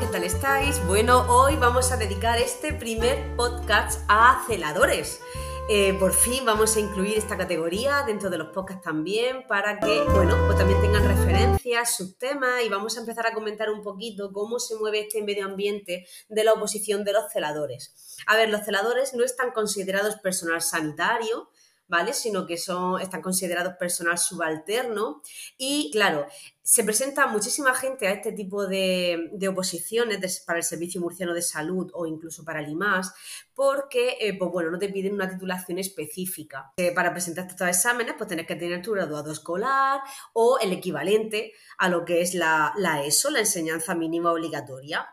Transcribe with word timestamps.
¿qué 0.00 0.06
tal 0.06 0.24
estáis? 0.24 0.82
Bueno, 0.86 1.26
hoy 1.28 1.56
vamos 1.56 1.92
a 1.92 1.98
dedicar 1.98 2.38
este 2.38 2.72
primer 2.72 3.36
podcast 3.36 4.00
a 4.08 4.42
celadores. 4.46 5.20
Eh, 5.68 5.92
por 5.92 6.14
fin 6.14 6.46
vamos 6.46 6.74
a 6.76 6.80
incluir 6.80 7.18
esta 7.18 7.36
categoría 7.36 8.02
dentro 8.06 8.30
de 8.30 8.38
los 8.38 8.48
podcasts 8.48 8.82
también 8.82 9.46
para 9.46 9.78
que, 9.78 10.02
bueno, 10.14 10.36
pues 10.46 10.56
también 10.56 10.80
tengan 10.80 11.06
referencias, 11.06 11.96
sus 11.96 12.16
temas 12.16 12.64
y 12.64 12.70
vamos 12.70 12.96
a 12.96 13.00
empezar 13.00 13.26
a 13.26 13.34
comentar 13.34 13.68
un 13.68 13.82
poquito 13.82 14.32
cómo 14.32 14.58
se 14.58 14.76
mueve 14.76 15.00
este 15.00 15.22
medio 15.22 15.44
ambiente 15.44 16.06
de 16.30 16.44
la 16.44 16.54
oposición 16.54 17.04
de 17.04 17.12
los 17.12 17.30
celadores. 17.30 18.16
A 18.26 18.36
ver, 18.36 18.48
los 18.48 18.64
celadores 18.64 19.12
no 19.12 19.22
están 19.22 19.50
considerados 19.50 20.16
personal 20.16 20.62
sanitario, 20.62 21.50
¿vale? 21.90 22.14
Sino 22.14 22.46
que 22.46 22.56
son, 22.56 23.00
están 23.00 23.20
considerados 23.20 23.74
personal 23.74 24.16
subalterno. 24.16 25.20
Y 25.58 25.90
claro, 25.90 26.26
se 26.62 26.84
presenta 26.84 27.26
muchísima 27.26 27.74
gente 27.74 28.06
a 28.06 28.12
este 28.12 28.30
tipo 28.30 28.66
de, 28.66 29.28
oposiciones 29.50 30.40
para 30.46 30.60
el 30.60 30.64
Servicio 30.64 31.00
Murciano 31.00 31.34
de 31.34 31.42
Salud 31.42 31.90
o 31.92 32.06
incluso 32.06 32.44
para 32.44 32.60
el 32.60 32.68
IMAS, 32.70 33.12
porque, 33.54 34.16
eh, 34.20 34.38
pues 34.38 34.52
bueno, 34.52 34.70
no 34.70 34.78
te 34.78 34.88
piden 34.88 35.14
una 35.14 35.28
titulación 35.28 35.80
específica. 35.80 36.72
Eh, 36.76 36.92
para 36.94 37.12
presentar 37.12 37.48
estos 37.48 37.66
exámenes, 37.66 38.14
pues 38.16 38.28
tienes 38.28 38.46
que 38.46 38.54
tener 38.54 38.80
tu 38.82 38.92
graduado 38.92 39.32
escolar 39.32 40.00
o 40.32 40.60
el 40.60 40.72
equivalente 40.72 41.52
a 41.76 41.88
lo 41.88 42.04
que 42.04 42.20
es 42.20 42.34
la, 42.34 42.72
la 42.76 43.04
ESO, 43.04 43.30
la 43.30 43.40
enseñanza 43.40 43.96
mínima 43.96 44.30
obligatoria. 44.30 45.08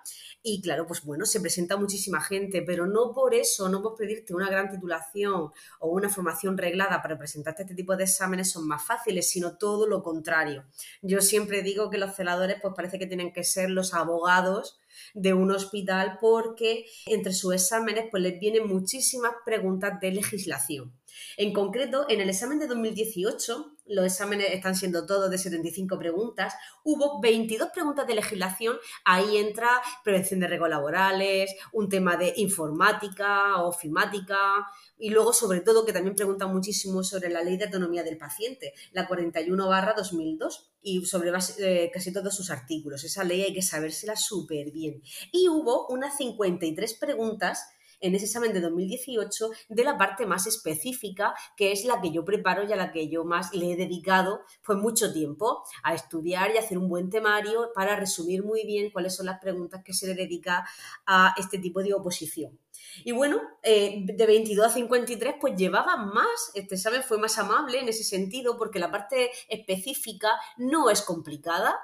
Y 0.50 0.62
claro, 0.62 0.88
pues 0.88 1.03
bueno, 1.03 1.26
se 1.26 1.42
presenta 1.42 1.76
muchísima 1.76 2.22
gente, 2.22 2.62
pero 2.62 2.88
no 2.88 3.12
por 3.14 3.36
eso, 3.36 3.67
no 3.67 3.81
por 3.81 3.98
pedirte 3.98 4.34
una 4.34 4.50
gran 4.50 4.72
titulación 4.72 5.52
o 5.80 5.90
una 5.90 6.08
formación 6.08 6.58
reglada 6.58 7.02
para 7.02 7.17
presentarte 7.17 7.64
este 7.64 7.76
tipo 7.76 7.98
de 7.98 8.06
exámenes 8.06 8.52
son 8.52 8.66
más 8.66 8.81
fáciles, 8.81 9.30
sino 9.30 9.58
todo 9.58 9.88
lo 9.88 10.02
contrario. 10.02 10.64
Yo 11.02 11.20
siempre 11.20 11.64
digo 11.64 11.90
que 11.90 11.98
los 11.98 12.16
celadores 12.16 12.59
pues 12.62 12.73
parece 12.78 12.98
que 12.98 13.08
tienen 13.08 13.34
que 13.34 13.44
ser 13.44 13.70
los 13.70 13.94
abogados 13.94 14.80
de 15.14 15.34
un 15.34 15.52
hospital 15.52 16.18
porque 16.22 16.86
entre 17.08 17.34
sus 17.34 17.53
exámenes 17.53 18.06
pues 18.09 18.23
les 18.23 18.40
vienen 18.40 18.70
muchísimas 18.70 19.34
preguntas 19.44 20.00
de 20.00 20.14
legislación. 20.14 20.98
En 21.36 21.52
concreto, 21.52 22.06
en 22.08 22.22
el 22.22 22.30
examen 22.30 22.59
de 22.59 22.68
2018, 22.68 23.77
los 23.89 24.05
exámenes 24.05 24.52
están 24.52 24.75
siendo 24.75 25.05
todos 25.05 25.30
de 25.30 25.38
75 25.38 25.97
preguntas, 25.97 26.53
hubo 26.83 27.19
22 27.21 27.69
preguntas 27.73 28.07
de 28.07 28.16
legislación, 28.16 28.77
ahí 29.05 29.38
entra 29.38 29.69
prevención 30.03 30.39
de 30.39 30.47
riesgos 30.47 30.69
laborales, 30.69 31.55
un 31.71 31.89
tema 31.89 32.17
de 32.17 32.33
informática 32.38 33.61
o 33.63 33.71
filmática, 33.71 34.66
y 34.99 35.09
luego 35.11 35.33
sobre 35.33 35.61
todo 35.61 35.85
que 35.85 35.94
también 35.94 36.16
preguntan 36.16 36.52
muchísimo 36.52 37.03
sobre 37.03 37.29
la 37.29 37.44
ley 37.44 37.57
de 37.57 37.66
autonomía 37.66 38.03
del 38.03 38.17
paciente, 38.17 38.73
la 38.91 39.07
41 39.07 39.67
barra 39.67 39.94
2002 39.95 40.72
y 40.81 41.05
sobre 41.05 41.31
eh, 41.59 41.91
casi 41.94 42.13
todos 42.13 42.35
sus 42.35 42.49
artículos. 42.49 43.03
Esa 43.03 43.23
ley 43.23 43.44
hay 43.44 43.53
que 43.53 43.61
sabérsela 43.61 44.16
súper 44.16 44.72
bien. 44.72 45.01
Y 45.31 45.49
hubo 45.49 45.88
unas 45.88 46.17
53 46.17 46.94
preguntas 46.95 47.67
en 48.00 48.16
ese 48.16 48.26
examen 48.26 48.53
de 48.53 48.62
2018 48.62 49.50
de 49.70 49.84
la 49.84 49.98
parte 49.98 50.26
más 50.26 50.48
específica, 50.48 51.34
que 51.56 51.72
es 51.72 51.86
la 51.86 52.02
que 52.02 52.12
yo 52.12 52.23
preparo 52.26 52.64
y 52.64 52.73
a 52.73 52.76
la 52.76 52.92
que 52.92 53.09
yo 53.09 53.23
más 53.23 53.53
le 53.53 53.72
he 53.72 53.76
dedicado 53.76 54.42
pues 54.66 54.78
mucho 54.78 55.12
tiempo 55.14 55.64
a 55.84 55.94
estudiar 55.94 56.52
y 56.52 56.58
hacer 56.58 56.78
un 56.78 56.90
buen 56.90 57.09
temario 57.09 57.72
para 57.73 57.95
resumir 57.95 58.44
muy 58.44 58.66
bien 58.66 58.92
cuáles 58.92 59.16
son 59.16 59.25
las 59.25 59.40
preguntas 59.40 59.81
que 59.84 59.94
se 59.94 60.08
le 60.08 60.16
dedica 60.16 60.68
a 61.06 61.34
este 61.38 61.58
tipo 61.58 61.81
de 61.81 61.94
oposición. 61.94 62.59
Y 63.03 63.12
bueno, 63.12 63.41
eh, 63.63 64.03
de 64.06 64.25
22 64.25 64.66
a 64.66 64.69
53 64.69 65.36
pues 65.40 65.56
llevaba 65.56 65.97
más, 65.97 66.52
este 66.53 66.75
examen 66.75 67.03
fue 67.03 67.18
más 67.18 67.38
amable 67.38 67.80
en 67.80 67.90
ese 67.90 68.03
sentido 68.03 68.57
porque 68.57 68.80
la 68.80 68.91
parte 68.91 69.30
específica 69.50 70.30
no 70.57 70.90
es 70.90 71.02
complicada, 71.02 71.75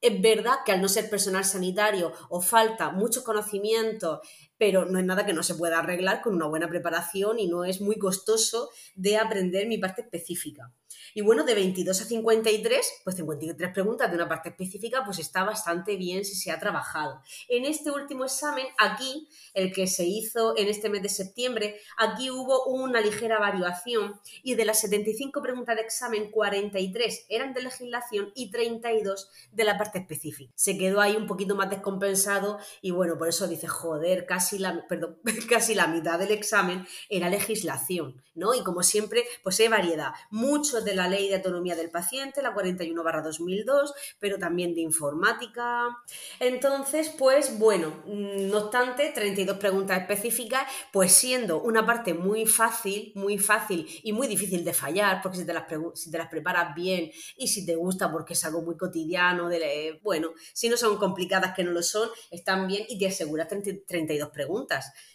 es 0.00 0.20
verdad 0.20 0.58
que 0.64 0.72
al 0.72 0.80
no 0.80 0.88
ser 0.88 1.10
personal 1.10 1.44
sanitario 1.44 2.12
os 2.28 2.46
falta 2.46 2.90
muchos 2.90 3.24
conocimientos 3.24 4.20
pero 4.58 4.84
no 4.84 4.98
es 4.98 5.04
nada 5.04 5.24
que 5.24 5.32
no 5.32 5.42
se 5.42 5.54
pueda 5.54 5.78
arreglar 5.78 6.20
con 6.20 6.34
una 6.34 6.46
buena 6.46 6.68
preparación 6.68 7.38
y 7.38 7.46
no 7.46 7.64
es 7.64 7.80
muy 7.80 7.98
costoso 7.98 8.70
de 8.94 9.16
aprender 9.16 9.66
mi 9.66 9.78
parte 9.78 10.02
específica. 10.02 10.72
Y 11.14 11.22
bueno, 11.22 11.44
de 11.44 11.54
22 11.54 12.00
a 12.00 12.04
53, 12.04 12.92
pues 13.04 13.16
53 13.16 13.72
preguntas 13.72 14.10
de 14.10 14.16
una 14.16 14.28
parte 14.28 14.50
específica, 14.50 15.02
pues 15.04 15.18
está 15.18 15.44
bastante 15.44 15.96
bien 15.96 16.24
si 16.24 16.34
se 16.34 16.50
ha 16.50 16.58
trabajado. 16.58 17.20
En 17.48 17.64
este 17.64 17.90
último 17.90 18.24
examen, 18.24 18.66
aquí, 18.78 19.28
el 19.54 19.72
que 19.72 19.86
se 19.86 20.04
hizo 20.04 20.56
en 20.56 20.68
este 20.68 20.88
mes 20.90 21.02
de 21.02 21.08
septiembre, 21.08 21.80
aquí 21.96 22.30
hubo 22.30 22.66
una 22.66 23.00
ligera 23.00 23.38
variación 23.38 24.20
y 24.42 24.54
de 24.54 24.64
las 24.64 24.80
75 24.80 25.40
preguntas 25.42 25.76
de 25.76 25.82
examen, 25.82 26.30
43 26.30 27.26
eran 27.28 27.54
de 27.54 27.62
legislación 27.62 28.32
y 28.34 28.50
32 28.50 29.30
de 29.52 29.64
la 29.64 29.78
parte 29.78 29.98
específica. 29.98 30.52
Se 30.54 30.76
quedó 30.76 31.00
ahí 31.00 31.16
un 31.16 31.26
poquito 31.26 31.54
más 31.54 31.70
descompensado 31.70 32.58
y 32.82 32.90
bueno, 32.90 33.16
por 33.18 33.28
eso 33.28 33.48
dice, 33.48 33.66
joder, 33.66 34.26
casi 34.26 34.47
casi 34.48 34.58
la, 34.58 34.86
perdón, 34.88 35.18
casi 35.48 35.74
la 35.74 35.86
mitad 35.86 36.18
del 36.18 36.30
examen 36.30 36.86
era 37.10 37.28
legislación, 37.28 38.22
¿no? 38.34 38.54
Y 38.54 38.62
como 38.64 38.82
siempre, 38.82 39.24
pues 39.42 39.60
hay 39.60 39.68
variedad. 39.68 40.12
Mucho 40.30 40.80
de 40.80 40.94
la 40.94 41.06
ley 41.06 41.28
de 41.28 41.36
autonomía 41.36 41.76
del 41.76 41.90
paciente, 41.90 42.40
la 42.40 42.54
41 42.54 43.02
barra 43.02 43.20
2002, 43.20 43.92
pero 44.18 44.38
también 44.38 44.74
de 44.74 44.80
informática. 44.80 45.88
Entonces, 46.40 47.10
pues 47.10 47.58
bueno, 47.58 48.02
mm, 48.06 48.48
no 48.48 48.58
obstante, 48.58 49.12
32 49.14 49.58
preguntas 49.58 50.00
específicas, 50.00 50.64
pues 50.92 51.12
siendo 51.12 51.60
una 51.60 51.84
parte 51.84 52.14
muy 52.14 52.46
fácil, 52.46 53.12
muy 53.14 53.36
fácil 53.36 53.86
y 54.02 54.12
muy 54.14 54.28
difícil 54.28 54.64
de 54.64 54.72
fallar, 54.72 55.20
porque 55.22 55.38
si 55.38 55.44
te 55.44 55.52
las, 55.52 55.64
si 55.94 56.10
te 56.10 56.16
las 56.16 56.28
preparas 56.28 56.74
bien 56.74 57.10
y 57.36 57.48
si 57.48 57.66
te 57.66 57.76
gusta 57.76 58.10
porque 58.10 58.32
es 58.32 58.44
algo 58.46 58.62
muy 58.62 58.78
cotidiano, 58.78 59.50
de, 59.50 60.00
bueno, 60.02 60.30
si 60.54 60.70
no 60.70 60.78
son 60.78 60.96
complicadas 60.96 61.54
que 61.54 61.64
no 61.64 61.72
lo 61.72 61.82
son, 61.82 62.08
están 62.30 62.66
bien 62.66 62.84
y 62.88 62.98
te 62.98 63.08
aseguras 63.08 63.48
32 63.48 64.30
preguntas, 64.30 64.37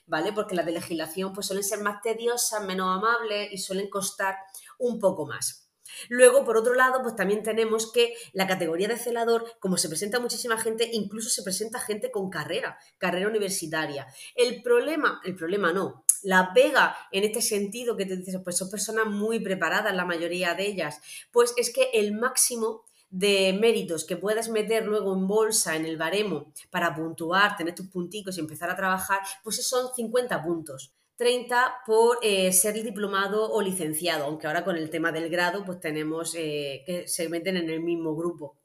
¿vale? 0.06 0.34
Porque 0.34 0.56
las 0.56 0.66
de 0.66 0.74
legislación 0.74 1.34
pues 1.34 1.48
suelen 1.48 1.64
ser 1.64 1.80
más 1.80 2.02
tediosas, 2.02 2.64
menos 2.64 2.98
amables 2.98 3.52
y 3.52 3.58
suelen 3.58 3.90
costar 3.90 4.36
un 4.78 5.00
poco 5.00 5.26
más. 5.26 5.64
Luego, 6.10 6.44
por 6.44 6.58
otro 6.58 6.74
lado, 6.74 7.02
pues 7.02 7.16
también 7.16 7.44
tenemos 7.44 7.92
que 7.92 8.16
la 8.34 8.48
categoría 8.48 8.88
de 8.88 8.98
celador, 8.98 9.46
como 9.60 9.78
se 9.78 9.90
presenta 9.90 10.20
muchísima 10.20 10.58
gente, 10.58 10.90
incluso 10.92 11.30
se 11.30 11.44
presenta 11.44 11.80
gente 11.80 12.12
con 12.12 12.30
carrera, 12.30 12.78
carrera 12.98 13.28
universitaria. 13.28 14.08
El 14.36 14.62
problema, 14.64 15.22
el 15.24 15.36
problema 15.36 15.72
no, 15.72 16.06
la 16.24 16.52
pega 16.54 16.96
en 17.12 17.24
este 17.24 17.42
sentido 17.42 17.96
que 17.96 18.06
te 18.06 18.18
dices, 18.18 18.42
pues 18.44 18.58
son 18.58 18.70
personas 18.70 19.06
muy 19.08 19.40
preparadas, 19.40 19.94
la 19.94 20.06
mayoría 20.06 20.56
de 20.56 20.66
ellas, 20.66 21.00
pues 21.32 21.54
es 21.58 21.72
que 21.72 21.90
el 21.94 22.14
máximo 22.14 22.86
de 23.14 23.54
méritos 23.54 24.06
que 24.06 24.18
puedas 24.18 24.50
meter 24.50 24.88
luego 24.88 25.14
en 25.14 25.28
bolsa, 25.28 25.76
en 25.76 25.86
el 25.86 25.98
baremo, 25.98 26.52
para 26.72 26.96
puntuar, 26.96 27.56
tener 27.56 27.76
tus 27.76 27.88
punticos 27.88 28.36
y 28.36 28.40
empezar 28.40 28.72
a 28.72 28.76
trabajar, 28.76 29.20
pues 29.44 29.64
son 29.68 29.94
50 29.96 30.42
puntos. 30.42 30.96
30 31.16 31.76
por 31.86 32.18
eh, 32.24 32.52
ser 32.52 32.74
diplomado 32.74 33.52
o 33.52 33.62
licenciado, 33.62 34.26
aunque 34.26 34.48
ahora 34.48 34.64
con 34.64 34.78
el 34.78 34.90
tema 34.90 35.12
del 35.12 35.30
grado, 35.30 35.64
pues 35.64 35.80
tenemos 35.80 36.34
eh, 36.36 36.82
que 36.88 37.08
se 37.08 37.30
meten 37.30 37.58
en 37.58 37.70
el 37.70 37.82
mismo 37.82 38.16
grupo. 38.16 38.58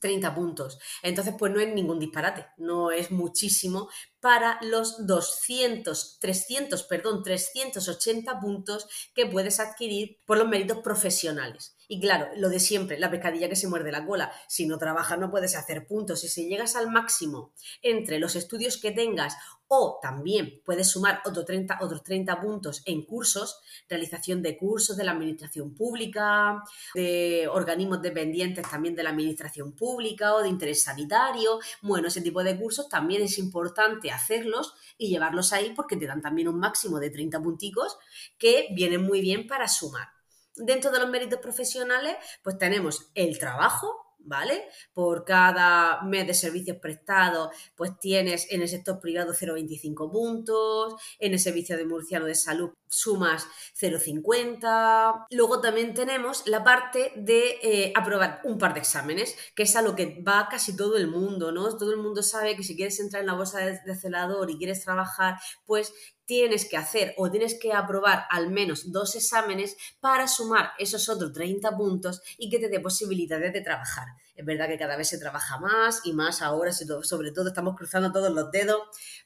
30 0.00 0.34
puntos. 0.34 0.78
Entonces, 1.02 1.34
pues 1.38 1.50
no 1.50 1.58
es 1.58 1.72
ningún 1.72 1.98
disparate, 1.98 2.46
no 2.58 2.90
es 2.90 3.10
muchísimo 3.10 3.88
para 4.20 4.58
los 4.60 5.06
200, 5.06 6.18
300, 6.20 6.82
perdón, 6.84 7.22
380 7.22 8.38
puntos 8.38 8.86
que 9.14 9.26
puedes 9.26 9.58
adquirir 9.58 10.18
por 10.26 10.36
los 10.36 10.46
méritos 10.46 10.78
profesionales. 10.78 11.77
Y 11.90 12.00
claro, 12.00 12.28
lo 12.36 12.50
de 12.50 12.60
siempre, 12.60 12.98
la 12.98 13.10
pescadilla 13.10 13.48
que 13.48 13.56
se 13.56 13.66
muerde 13.66 13.90
la 13.90 14.04
cola. 14.04 14.30
Si 14.46 14.66
no 14.66 14.76
trabajas 14.76 15.18
no 15.18 15.30
puedes 15.30 15.56
hacer 15.56 15.86
puntos. 15.86 16.22
Y 16.22 16.28
si 16.28 16.46
llegas 16.46 16.76
al 16.76 16.90
máximo 16.90 17.52
entre 17.80 18.18
los 18.18 18.36
estudios 18.36 18.76
que 18.76 18.92
tengas 18.92 19.36
o 19.68 19.98
también 20.02 20.60
puedes 20.64 20.88
sumar 20.88 21.20
otro 21.24 21.44
30, 21.44 21.78
otros 21.80 22.02
30 22.02 22.40
puntos 22.40 22.82
en 22.84 23.04
cursos, 23.04 23.60
realización 23.88 24.42
de 24.42 24.58
cursos 24.58 24.96
de 24.98 25.04
la 25.04 25.12
administración 25.12 25.74
pública, 25.74 26.62
de 26.94 27.48
organismos 27.50 28.02
dependientes 28.02 28.68
también 28.68 28.94
de 28.94 29.02
la 29.02 29.10
administración 29.10 29.72
pública 29.72 30.34
o 30.34 30.42
de 30.42 30.48
interés 30.48 30.82
sanitario. 30.82 31.58
Bueno, 31.80 32.08
ese 32.08 32.20
tipo 32.20 32.42
de 32.42 32.58
cursos 32.58 32.88
también 32.88 33.22
es 33.22 33.38
importante 33.38 34.10
hacerlos 34.10 34.74
y 34.98 35.08
llevarlos 35.08 35.54
ahí 35.54 35.72
porque 35.74 35.96
te 35.96 36.06
dan 36.06 36.20
también 36.20 36.48
un 36.48 36.58
máximo 36.58 36.98
de 36.98 37.08
30 37.10 37.40
punticos 37.40 37.96
que 38.38 38.68
vienen 38.74 39.02
muy 39.02 39.22
bien 39.22 39.46
para 39.46 39.68
sumar. 39.68 40.17
Dentro 40.58 40.90
de 40.90 41.00
los 41.00 41.08
méritos 41.08 41.40
profesionales, 41.40 42.16
pues 42.42 42.58
tenemos 42.58 43.10
el 43.14 43.38
trabajo, 43.38 44.16
¿vale? 44.18 44.68
Por 44.92 45.24
cada 45.24 46.02
mes 46.02 46.26
de 46.26 46.34
servicios 46.34 46.76
prestados, 46.78 47.50
pues 47.76 47.98
tienes 47.98 48.50
en 48.50 48.62
el 48.62 48.68
sector 48.68 49.00
privado 49.00 49.32
0,25 49.32 50.10
puntos, 50.10 50.94
en 51.18 51.32
el 51.32 51.38
servicio 51.38 51.76
de 51.76 51.86
murciano 51.86 52.26
de 52.26 52.34
salud 52.34 52.70
sumas 52.88 53.46
0,50. 53.78 55.26
Luego 55.30 55.60
también 55.60 55.94
tenemos 55.94 56.46
la 56.46 56.64
parte 56.64 57.12
de 57.16 57.58
eh, 57.62 57.92
aprobar 57.94 58.40
un 58.44 58.58
par 58.58 58.74
de 58.74 58.80
exámenes, 58.80 59.36
que 59.54 59.64
es 59.64 59.76
a 59.76 59.82
lo 59.82 59.94
que 59.94 60.22
va 60.26 60.48
casi 60.50 60.76
todo 60.76 60.96
el 60.96 61.08
mundo, 61.08 61.52
¿no? 61.52 61.76
Todo 61.76 61.92
el 61.92 61.98
mundo 61.98 62.22
sabe 62.22 62.56
que 62.56 62.62
si 62.62 62.76
quieres 62.76 62.98
entrar 63.00 63.20
en 63.20 63.26
la 63.26 63.34
bolsa 63.34 63.58
de, 63.60 63.94
celador 63.94 64.50
y 64.50 64.58
quieres 64.58 64.84
trabajar, 64.84 65.38
pues 65.66 65.92
tienes 66.28 66.68
que 66.68 66.76
hacer 66.76 67.14
o 67.16 67.30
tienes 67.30 67.58
que 67.58 67.72
aprobar 67.72 68.26
al 68.28 68.50
menos 68.50 68.92
dos 68.92 69.16
exámenes 69.16 69.78
para 69.98 70.28
sumar 70.28 70.72
esos 70.78 71.08
otros 71.08 71.32
30 71.32 71.74
puntos 71.74 72.20
y 72.36 72.50
que 72.50 72.58
te 72.58 72.68
dé 72.68 72.80
posibilidades 72.80 73.50
de 73.54 73.62
trabajar. 73.62 74.08
Es 74.36 74.44
verdad 74.44 74.68
que 74.68 74.76
cada 74.76 74.98
vez 74.98 75.08
se 75.08 75.18
trabaja 75.18 75.58
más 75.58 76.02
y 76.04 76.12
más 76.12 76.42
ahora, 76.42 76.70
sobre 76.70 77.32
todo 77.32 77.48
estamos 77.48 77.74
cruzando 77.76 78.12
todos 78.12 78.30
los 78.30 78.50
dedos 78.50 78.78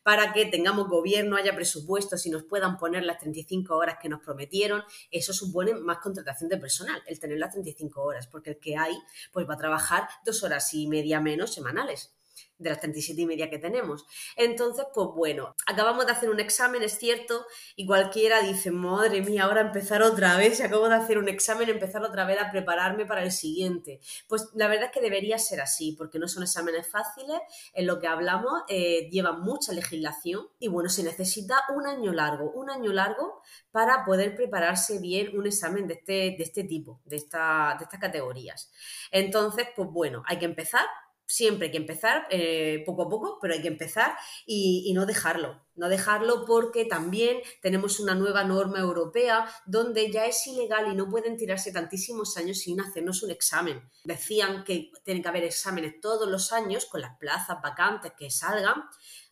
para 0.04 0.32
que 0.32 0.46
tengamos 0.46 0.88
gobierno, 0.88 1.34
haya 1.34 1.56
presupuestos 1.56 2.25
y 2.26 2.31
nos 2.31 2.44
puedan 2.44 2.78
poner 2.78 3.02
las 3.02 3.19
35 3.19 3.75
horas 3.75 3.96
que 4.00 4.08
nos 4.08 4.20
prometieron. 4.20 4.84
Eso 5.10 5.32
supone 5.32 5.75
más 5.75 5.99
contratación 5.99 6.49
de 6.50 6.58
personal, 6.58 7.02
el 7.08 7.19
tener 7.19 7.38
las 7.38 7.50
35 7.50 8.00
horas, 8.00 8.28
porque 8.28 8.50
el 8.50 8.60
que 8.60 8.76
hay 8.76 8.96
pues 9.32 9.49
va 9.49 9.54
a 9.54 9.58
trabajar 9.58 10.08
dos 10.25 10.44
horas 10.44 10.72
y 10.72 10.87
media 10.87 11.20
menos 11.20 11.52
semanales 11.52 12.12
de 12.58 12.70
las 12.70 12.81
37 12.81 13.20
y 13.20 13.26
media 13.26 13.50
que 13.50 13.58
tenemos. 13.58 14.05
Entonces, 14.37 14.87
pues 14.94 15.08
bueno, 15.14 15.55
acabamos 15.67 16.06
de 16.06 16.12
hacer 16.12 16.31
un 16.31 16.40
examen, 16.40 16.82
es 16.82 16.99
cierto, 16.99 17.44
y 17.76 17.87
cualquiera 17.87 18.40
dice, 18.43 18.70
madre 18.70 19.20
mía, 19.23 19.44
ahora 19.44 19.61
empezar 19.61 20.02
otra 20.02 20.37
vez, 20.37 20.61
acabo 20.61 20.88
de 20.88 20.94
hacer 20.94 21.19
un 21.19 21.29
examen, 21.29 21.69
empezar 21.69 22.02
otra 22.02 22.25
vez 22.25 22.38
a 22.40 22.50
prepararme 22.50 23.06
para 23.06 23.23
el 23.23 23.32
siguiente. 23.32 24.00
Pues 24.29 24.49
la 24.55 24.69
verdad 24.69 24.87
es 24.87 24.93
que 24.93 25.00
debería 25.00 25.38
ser 25.38 25.61
así, 25.61 25.94
porque 25.99 26.19
no 26.19 26.29
son 26.29 26.44
exámenes 26.44 26.88
fáciles, 26.88 27.40
en 27.75 27.87
lo 27.87 28.00
que 28.00 28.06
hablamos 28.06 28.62
eh, 28.69 29.08
lleva 29.11 29.32
mucha 29.32 29.73
legislación 29.73 30.49
y 30.58 30.69
bueno, 30.69 30.88
se 30.88 31.02
necesita 31.02 31.62
un 31.75 31.87
año 31.87 32.12
largo, 32.12 32.50
un 32.52 32.70
año 32.70 32.93
largo 32.93 33.43
para 33.70 34.05
poder 34.05 34.37
prepararse 34.37 34.99
bien 34.99 35.37
un 35.37 35.46
examen 35.46 35.87
de 35.87 35.94
este, 35.94 36.12
de 36.12 36.43
este 36.43 36.64
tipo, 36.64 37.00
de, 37.05 37.17
esta, 37.17 37.75
de 37.78 37.85
estas 37.85 38.00
categorías. 38.00 38.70
Entonces, 39.11 39.67
pues 39.75 39.88
bueno, 39.90 40.23
hay 40.26 40.38
que 40.38 40.44
empezar 40.44 40.85
siempre 41.32 41.67
hay 41.67 41.73
que 41.73 41.79
empezar 41.79 42.26
eh, 42.31 42.82
poco 42.84 43.05
a 43.05 43.08
poco, 43.08 43.38
pero 43.40 43.55
hay 43.55 43.62
que 43.62 43.69
empezar 43.69 44.14
y, 44.44 44.93
no 44.93 45.06
dejarlo. 45.06 45.62
No 45.75 45.88
dejarlo 45.88 46.44
porque 46.44 46.84
también 46.84 47.38
tenemos 47.62 47.99
una 47.99 48.14
nueva 48.14 48.44
norma 48.44 48.81
europea 48.81 49.49
donde 49.64 50.12
ya 50.12 50.26
es 50.26 50.46
ilegal 50.46 50.93
y 50.93 50.94
no 50.94 51.08
pueden 51.08 51.38
tirarse 51.38 51.73
tantísimos 51.73 52.37
años 52.37 52.58
sin 52.58 52.79
hacernos 52.82 53.23
un 53.23 53.31
examen. 53.31 53.81
Decían 54.05 54.64
que 54.64 54.90
tienen 55.05 55.23
que 55.23 55.29
haber 55.31 55.44
exámenes 55.44 55.99
todos 56.00 56.29
los 56.29 56.52
años 56.52 56.84
con 56.84 57.00
las 57.00 57.17
plazas 57.17 57.62
vacantes 57.62 58.12
que 58.19 58.31
salgan. 58.31 58.82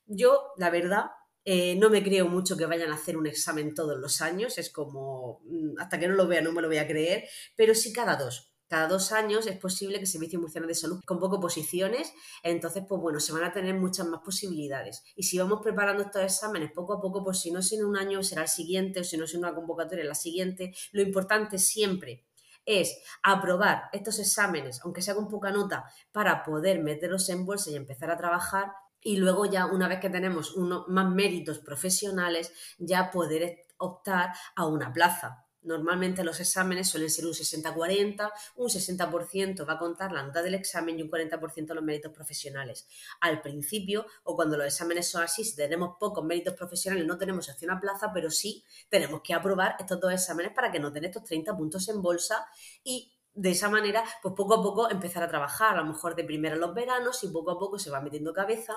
Yo, 0.07 0.53
la 0.57 0.71
verdad, 0.71 1.11
eh, 1.45 1.77
no 1.77 1.91
me 1.91 2.03
creo 2.03 2.27
mucho 2.27 2.57
que 2.57 2.65
vayan 2.65 2.93
a 2.93 2.95
hacer 2.95 3.19
un 3.19 3.27
examen 3.27 3.75
todos 3.75 3.99
los 3.99 4.23
años, 4.23 4.57
es 4.57 4.71
como, 4.71 5.43
mm, 5.45 5.79
hasta 5.79 6.01
que 6.01 6.09
no 6.09 6.15
lo 6.15 6.27
vea 6.27 6.41
no 6.41 6.53
me 6.53 6.63
lo 6.63 6.69
voy 6.69 6.79
a 6.79 6.89
creer, 6.89 7.29
pero 7.57 7.75
sí 7.75 7.93
cada 7.93 8.17
dos 8.17 8.50
cada 8.71 8.87
dos 8.87 9.11
años 9.11 9.49
es 9.49 9.59
posible 9.59 9.99
que 9.99 10.07
Servicio 10.07 10.39
Murciano 10.39 10.69
de 10.69 10.77
Salud 10.77 11.01
convoque 11.05 11.39
posiciones, 11.41 12.13
entonces, 12.45 12.85
pues 12.89 13.01
bueno, 13.01 13.19
se 13.19 13.33
van 13.33 13.43
a 13.43 13.53
tener 13.53 13.75
muchas 13.75 14.07
más 14.07 14.21
posibilidades. 14.21 15.03
Y 15.17 15.25
si 15.25 15.41
vamos 15.41 15.59
preparando 15.61 16.05
estos 16.05 16.23
exámenes 16.23 16.71
poco 16.71 16.93
a 16.93 17.01
poco, 17.01 17.25
pues 17.25 17.41
si 17.41 17.51
no 17.51 17.59
es 17.59 17.73
en 17.73 17.85
un 17.85 17.97
año, 17.97 18.23
será 18.23 18.43
el 18.43 18.49
siguiente, 18.49 19.01
o 19.01 19.05
si 19.05 19.17
no 19.17 19.25
es 19.25 19.35
en 19.35 19.41
una 19.41 19.57
convocatoria, 19.57 20.05
la 20.05 20.15
siguiente. 20.15 20.73
Lo 20.93 21.03
importante 21.03 21.59
siempre 21.59 22.29
es 22.65 22.97
aprobar 23.25 23.89
estos 23.93 24.21
exámenes, 24.21 24.81
aunque 24.85 25.03
sea 25.03 25.17
con 25.17 25.29
poca 25.29 25.51
nota, 25.51 25.87
para 26.13 26.45
poder 26.45 26.79
meterlos 26.81 27.29
en 27.29 27.45
bolsa 27.45 27.73
y 27.73 27.75
empezar 27.75 28.13
a 28.13 28.17
trabajar. 28.17 28.71
Y 29.01 29.17
luego 29.17 29.47
ya, 29.47 29.67
una 29.67 29.89
vez 29.89 29.99
que 29.99 30.11
tenemos 30.11 30.55
unos 30.55 30.87
más 30.87 31.11
méritos 31.11 31.59
profesionales, 31.59 32.53
ya 32.79 33.11
poder 33.11 33.67
optar 33.79 34.33
a 34.55 34.67
una 34.67 34.93
plaza 34.93 35.45
Normalmente 35.63 36.25
los 36.25 36.41
exámenes 36.41 36.89
suelen 36.89 37.11
ser 37.11 37.27
un 37.27 37.33
60-40, 37.33 38.33
un 38.57 38.69
60% 38.69 39.69
va 39.69 39.75
a 39.75 39.79
contar 39.79 40.13
la 40.13 40.23
nota 40.23 40.43
del 40.43 40.55
examen 40.55 40.99
y 40.99 41.03
un 41.03 41.11
40% 41.11 41.75
los 41.75 41.85
méritos 41.85 42.13
profesionales. 42.13 42.89
Al 43.21 43.43
principio, 43.43 44.07
o 44.25 44.35
cuando 44.37 44.57
los 44.57 44.67
exámenes 44.67 45.09
son 45.09 45.23
así, 45.23 45.45
si 45.45 45.55
tenemos 45.55 45.97
pocos 45.99 46.25
méritos 46.25 46.55
profesionales, 46.55 47.07
no 47.07 47.19
tenemos 47.19 47.49
opción 47.49 47.71
a 47.71 47.81
plaza, 47.81 48.11
pero 48.13 48.31
sí 48.31 48.65
tenemos 48.89 49.21
que 49.23 49.35
aprobar 49.35 49.77
estos 49.79 50.01
dos 50.01 50.13
exámenes 50.13 50.53
para 50.53 50.73
que 50.73 50.81
nos 50.81 50.93
den 50.95 51.05
estos 51.05 51.25
30 51.25 51.57
puntos 51.57 51.89
en 51.89 52.01
bolsa 52.01 52.47
y 52.83 53.13
de 53.35 53.51
esa 53.51 53.69
manera, 53.69 54.05
pues 54.23 54.35
poco 54.35 54.55
a 54.55 54.63
poco 54.63 54.91
empezar 54.91 55.23
a 55.23 55.29
trabajar, 55.29 55.77
a 55.77 55.83
lo 55.83 55.87
mejor 55.87 56.17
de 56.17 56.25
primero 56.25 56.57
los 56.57 56.75
veranos 56.75 57.23
y 57.23 57.29
poco 57.29 57.53
a 57.53 57.59
poco 57.59 57.79
se 57.79 57.91
va 57.91 58.01
metiendo 58.01 58.33
cabeza 58.33 58.75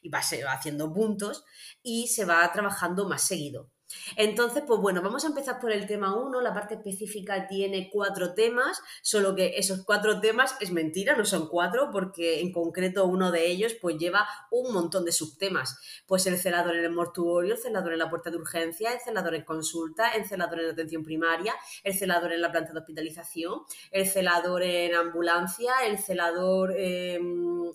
y 0.00 0.08
va, 0.08 0.22
se 0.22 0.42
va 0.42 0.52
haciendo 0.52 0.92
puntos 0.92 1.44
y 1.82 2.08
se 2.08 2.24
va 2.24 2.50
trabajando 2.52 3.08
más 3.08 3.22
seguido. 3.22 3.70
Entonces, 4.16 4.62
pues 4.66 4.80
bueno, 4.80 5.02
vamos 5.02 5.24
a 5.24 5.28
empezar 5.28 5.60
por 5.60 5.72
el 5.72 5.86
tema 5.86 6.16
1. 6.16 6.40
La 6.40 6.54
parte 6.54 6.74
específica 6.74 7.46
tiene 7.46 7.90
cuatro 7.90 8.34
temas, 8.34 8.80
solo 9.02 9.34
que 9.34 9.54
esos 9.56 9.84
cuatro 9.84 10.20
temas 10.20 10.56
es 10.60 10.70
mentira, 10.72 11.16
no 11.16 11.24
son 11.24 11.48
cuatro, 11.48 11.90
porque 11.90 12.40
en 12.40 12.52
concreto 12.52 13.06
uno 13.06 13.30
de 13.30 13.46
ellos 13.46 13.74
pues 13.80 13.96
lleva 13.96 14.26
un 14.50 14.72
montón 14.72 15.04
de 15.04 15.12
subtemas. 15.12 15.78
Pues 16.06 16.26
el 16.26 16.38
celador 16.38 16.76
en 16.76 16.84
el 16.84 16.92
mortuorio, 16.92 17.54
el 17.54 17.60
celador 17.60 17.92
en 17.92 17.98
la 17.98 18.10
puerta 18.10 18.30
de 18.30 18.36
urgencia, 18.36 18.92
el 18.92 19.00
celador 19.00 19.34
en 19.34 19.44
consulta, 19.44 20.10
el 20.10 20.24
celador 20.24 20.60
en 20.60 20.70
atención 20.70 21.02
primaria, 21.02 21.54
el 21.84 21.94
celador 21.94 22.32
en 22.32 22.42
la 22.42 22.50
planta 22.50 22.72
de 22.72 22.80
hospitalización, 22.80 23.60
el 23.90 24.06
celador 24.06 24.62
en 24.62 24.94
ambulancia, 24.94 25.72
el 25.86 25.98
celador... 25.98 26.72
Em, 26.76 27.70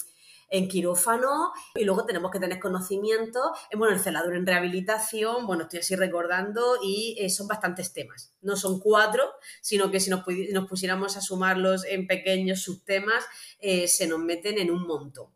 en 0.49 0.67
quirófano 0.67 1.51
y 1.75 1.83
luego 1.83 2.05
tenemos 2.05 2.31
que 2.31 2.39
tener 2.39 2.59
conocimiento, 2.59 3.39
en, 3.69 3.79
bueno, 3.79 3.93
el 3.95 3.99
celador 3.99 4.35
en 4.35 4.45
rehabilitación, 4.45 5.47
bueno, 5.47 5.63
estoy 5.63 5.79
así 5.79 5.95
recordando 5.95 6.77
y 6.81 7.15
eh, 7.19 7.29
son 7.29 7.47
bastantes 7.47 7.93
temas. 7.93 8.33
No 8.41 8.55
son 8.55 8.79
cuatro, 8.79 9.23
sino 9.61 9.91
que 9.91 9.99
si 9.99 10.09
nos, 10.09 10.23
pusiéramos 10.67 11.17
a 11.17 11.21
sumarlos 11.21 11.85
en 11.85 12.07
pequeños 12.07 12.61
subtemas, 12.61 13.25
eh, 13.59 13.87
se 13.87 14.07
nos 14.07 14.19
meten 14.19 14.59
en 14.59 14.71
un 14.71 14.85
montón. 14.85 15.35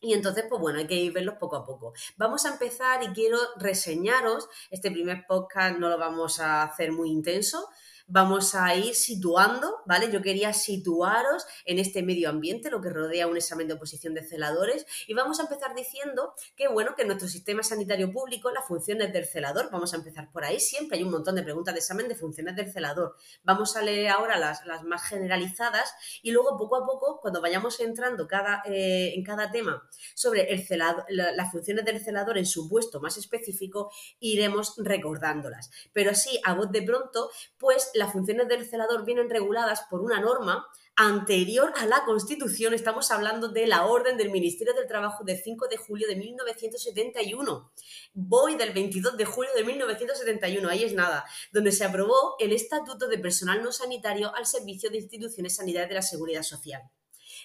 Y 0.00 0.12
entonces, 0.12 0.44
pues 0.50 0.60
bueno, 0.60 0.80
hay 0.80 0.86
que 0.86 0.96
ir 0.96 1.12
verlos 1.12 1.36
poco 1.40 1.56
a 1.56 1.64
poco. 1.64 1.94
Vamos 2.18 2.44
a 2.44 2.52
empezar 2.52 3.02
y 3.02 3.08
quiero 3.08 3.38
reseñaros, 3.56 4.48
este 4.70 4.90
primer 4.90 5.24
podcast 5.26 5.78
no 5.78 5.88
lo 5.88 5.96
vamos 5.96 6.40
a 6.40 6.62
hacer 6.62 6.92
muy 6.92 7.10
intenso, 7.10 7.66
vamos 8.06 8.54
a 8.54 8.74
ir 8.74 8.94
situando, 8.94 9.80
¿vale? 9.86 10.10
Yo 10.10 10.22
quería 10.22 10.52
situaros 10.52 11.46
en 11.64 11.78
este 11.78 12.02
medio 12.02 12.28
ambiente, 12.28 12.70
lo 12.70 12.80
que 12.80 12.90
rodea 12.90 13.26
un 13.26 13.36
examen 13.36 13.68
de 13.68 13.74
oposición 13.74 14.14
de 14.14 14.22
celadores, 14.22 14.86
y 15.06 15.14
vamos 15.14 15.40
a 15.40 15.44
empezar 15.44 15.74
diciendo 15.74 16.34
que, 16.56 16.68
bueno, 16.68 16.94
que 16.94 17.04
nuestro 17.04 17.28
sistema 17.28 17.62
sanitario 17.62 18.12
público, 18.12 18.50
las 18.50 18.66
funciones 18.66 19.12
del 19.12 19.26
celador, 19.26 19.70
vamos 19.70 19.94
a 19.94 19.96
empezar 19.96 20.30
por 20.30 20.44
ahí, 20.44 20.60
siempre 20.60 20.98
hay 20.98 21.04
un 21.04 21.10
montón 21.10 21.34
de 21.34 21.42
preguntas 21.42 21.74
de 21.74 21.80
examen 21.80 22.08
de 22.08 22.14
funciones 22.14 22.56
del 22.56 22.72
celador. 22.72 23.16
Vamos 23.42 23.76
a 23.76 23.82
leer 23.82 24.08
ahora 24.08 24.38
las, 24.38 24.64
las 24.66 24.82
más 24.82 25.08
generalizadas 25.08 25.92
y 26.22 26.30
luego 26.30 26.56
poco 26.58 26.76
a 26.76 26.86
poco, 26.86 27.20
cuando 27.20 27.40
vayamos 27.40 27.80
entrando 27.80 28.26
cada, 28.26 28.62
eh, 28.66 29.14
en 29.14 29.24
cada 29.24 29.50
tema 29.50 29.88
sobre 30.14 30.52
el 30.52 30.66
celador, 30.66 31.04
las 31.08 31.50
funciones 31.50 31.84
del 31.84 32.02
celador 32.02 32.38
en 32.38 32.46
su 32.46 32.68
puesto 32.68 33.00
más 33.00 33.16
específico, 33.16 33.90
iremos 34.20 34.74
recordándolas. 34.78 35.70
Pero 35.92 36.10
así, 36.10 36.38
a 36.44 36.54
voz 36.54 36.70
de 36.70 36.82
pronto, 36.82 37.30
pues 37.58 37.90
las 37.94 38.12
funciones 38.12 38.48
del 38.48 38.66
celador 38.66 39.04
vienen 39.04 39.30
reguladas 39.30 39.82
por 39.88 40.00
una 40.00 40.20
norma 40.20 40.66
anterior 40.96 41.72
a 41.76 41.86
la 41.86 42.04
Constitución. 42.04 42.74
Estamos 42.74 43.10
hablando 43.10 43.48
de 43.48 43.66
la 43.66 43.86
orden 43.86 44.16
del 44.16 44.30
Ministerio 44.30 44.74
del 44.74 44.86
Trabajo 44.86 45.24
del 45.24 45.38
5 45.38 45.68
de 45.68 45.76
julio 45.76 46.06
de 46.06 46.16
1971. 46.16 47.72
Voy 48.12 48.56
del 48.56 48.72
22 48.72 49.16
de 49.16 49.24
julio 49.24 49.50
de 49.54 49.64
1971, 49.64 50.68
ahí 50.68 50.84
es 50.84 50.94
nada, 50.94 51.24
donde 51.52 51.72
se 51.72 51.84
aprobó 51.84 52.36
el 52.38 52.52
Estatuto 52.52 53.08
de 53.08 53.18
Personal 53.18 53.62
No 53.62 53.72
Sanitario 53.72 54.34
al 54.34 54.46
servicio 54.46 54.90
de 54.90 54.98
instituciones 54.98 55.56
sanitarias 55.56 55.88
de 55.88 55.94
la 55.96 56.02
Seguridad 56.02 56.42
Social. 56.42 56.82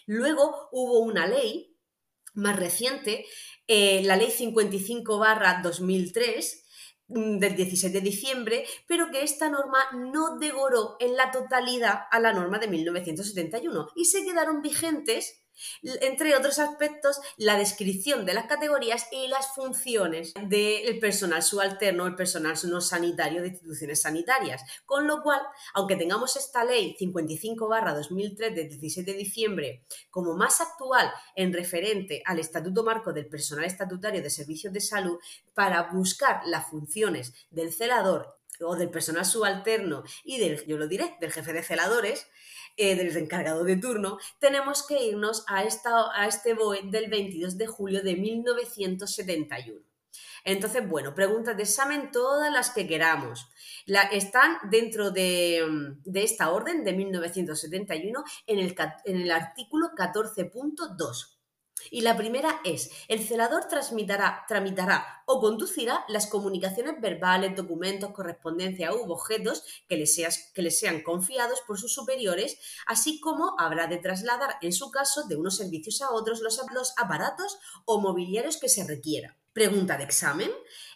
Luego 0.06 0.70
hubo 0.72 1.00
una 1.00 1.28
ley 1.28 1.76
más 2.34 2.58
reciente, 2.58 3.26
eh, 3.68 4.02
la 4.04 4.16
Ley 4.16 4.32
55 4.32 5.20
2003, 5.64 6.56
Mm, 6.56 6.69
del 7.10 7.56
17 7.56 8.00
de 8.00 8.02
diciembre, 8.02 8.66
pero 8.88 9.10
que 9.12 9.24
esta 9.24 9.50
norma 9.50 9.80
no 9.94 10.38
devoró 10.38 10.96
en 11.00 11.18
la 11.18 11.32
totalidad 11.32 12.02
a 12.12 12.20
la 12.20 12.34
norma 12.34 12.60
de 12.60 12.68
1971 12.68 13.88
y 13.96 14.06
se 14.06 14.24
quedaron 14.24 14.62
vigentes 14.62 15.39
entre 16.02 16.36
otros 16.36 16.60
aspectos, 16.60 17.20
la 17.38 17.58
descripción 17.58 18.26
de 18.26 18.34
las 18.34 18.48
categorías 18.48 19.08
y 19.12 19.28
las 19.28 19.54
funciones 19.54 20.34
del 20.48 21.00
personal 21.00 21.44
subalterno, 21.44 22.08
el 22.08 22.16
personal 22.16 22.56
no 22.66 22.82
sanitario 22.82 23.42
de 23.42 23.50
instituciones 23.50 24.02
sanitarias. 24.02 24.64
Con 24.86 25.08
lo 25.08 25.22
cual, 25.22 25.42
aunque 25.74 25.96
tengamos 25.96 26.36
esta 26.36 26.64
ley 26.64 26.96
55-2003 27.00 28.54
de 28.54 28.68
17 28.68 29.12
de 29.12 29.18
diciembre 29.18 29.86
como 30.10 30.36
más 30.36 30.62
actual 30.62 31.12
en 31.36 31.54
referente 31.54 32.22
al 32.26 32.40
Estatuto 32.40 32.84
Marco 32.84 33.14
del 33.14 33.28
Personal 33.28 33.66
Estatutario 33.66 34.22
de 34.22 34.30
Servicios 34.30 34.74
de 34.74 34.82
Salud, 34.82 35.20
para 35.54 35.84
buscar 35.92 36.42
las 36.46 36.70
funciones 36.70 37.34
del 37.50 37.74
celador 37.74 38.40
o 38.62 38.76
del 38.76 38.90
personal 38.90 39.26
subalterno 39.26 40.04
y 40.24 40.40
del, 40.40 40.66
yo 40.66 40.78
lo 40.78 40.88
diré, 40.88 41.18
del 41.20 41.32
jefe 41.32 41.54
de 41.54 41.64
celadores, 41.64 42.28
eh, 42.80 42.96
del 42.96 43.16
encargado 43.18 43.66
de 43.66 43.76
turno, 43.76 44.18
tenemos 44.40 44.88
que 44.88 45.04
irnos 45.04 45.44
a, 45.48 45.66
esta, 45.66 45.92
a 46.16 46.28
este 46.28 46.54
BOE 46.54 46.84
del 46.86 47.10
22 47.10 47.58
de 47.58 47.68
julio 47.68 48.02
de 48.02 48.16
1971. 48.16 49.82
Entonces, 50.46 50.88
bueno, 50.88 51.14
preguntas 51.14 51.58
de 51.58 51.64
examen 51.64 52.12
todas 52.12 52.52
las 52.54 52.70
que 52.70 52.88
queramos. 52.88 53.50
La, 53.86 54.04
están 54.04 54.58
dentro 54.72 55.12
de, 55.12 55.94
esta 56.14 56.52
orden 56.52 56.86
de 56.86 56.94
1971 56.94 58.24
en 58.48 58.60
el, 58.60 58.76
en 59.04 59.18
el 59.18 59.32
artículo 59.32 59.90
14.2. 59.98 61.39
Y 61.92 62.02
la 62.02 62.18
primera 62.18 62.62
es, 62.64 62.92
el 63.08 63.26
celador 63.26 63.68
tramitará 63.68 65.24
o 65.26 65.40
conducirá 65.40 66.06
las 66.08 66.28
comunicaciones 66.28 67.00
verbales, 67.00 67.56
documentos, 67.56 68.12
correspondencia 68.12 68.94
u 68.94 69.12
objetos 69.12 69.64
que 69.88 69.98
le, 69.98 70.06
que 70.54 70.62
le 70.62 70.72
sean 70.72 71.02
confiados 71.02 71.62
por 71.68 71.80
sus 71.80 71.94
superiores, 71.94 72.58
así 72.88 73.20
como 73.20 73.56
habrá 73.60 73.88
de 73.88 73.98
trasladar, 73.98 74.56
en 74.62 74.74
su 74.74 74.92
caso, 74.92 75.28
de 75.28 75.36
unos 75.36 75.58
servicios 75.58 76.02
a 76.02 76.12
otros 76.12 76.42
los, 76.42 76.60
los 76.74 76.94
aparatos 76.98 77.58
o 77.86 78.02
mobiliarios 78.02 78.58
que 78.58 78.70
se 78.70 78.86
requieran. 78.86 79.39
Pregunta 79.54 79.98
de 79.98 80.04
examen. 80.04 80.52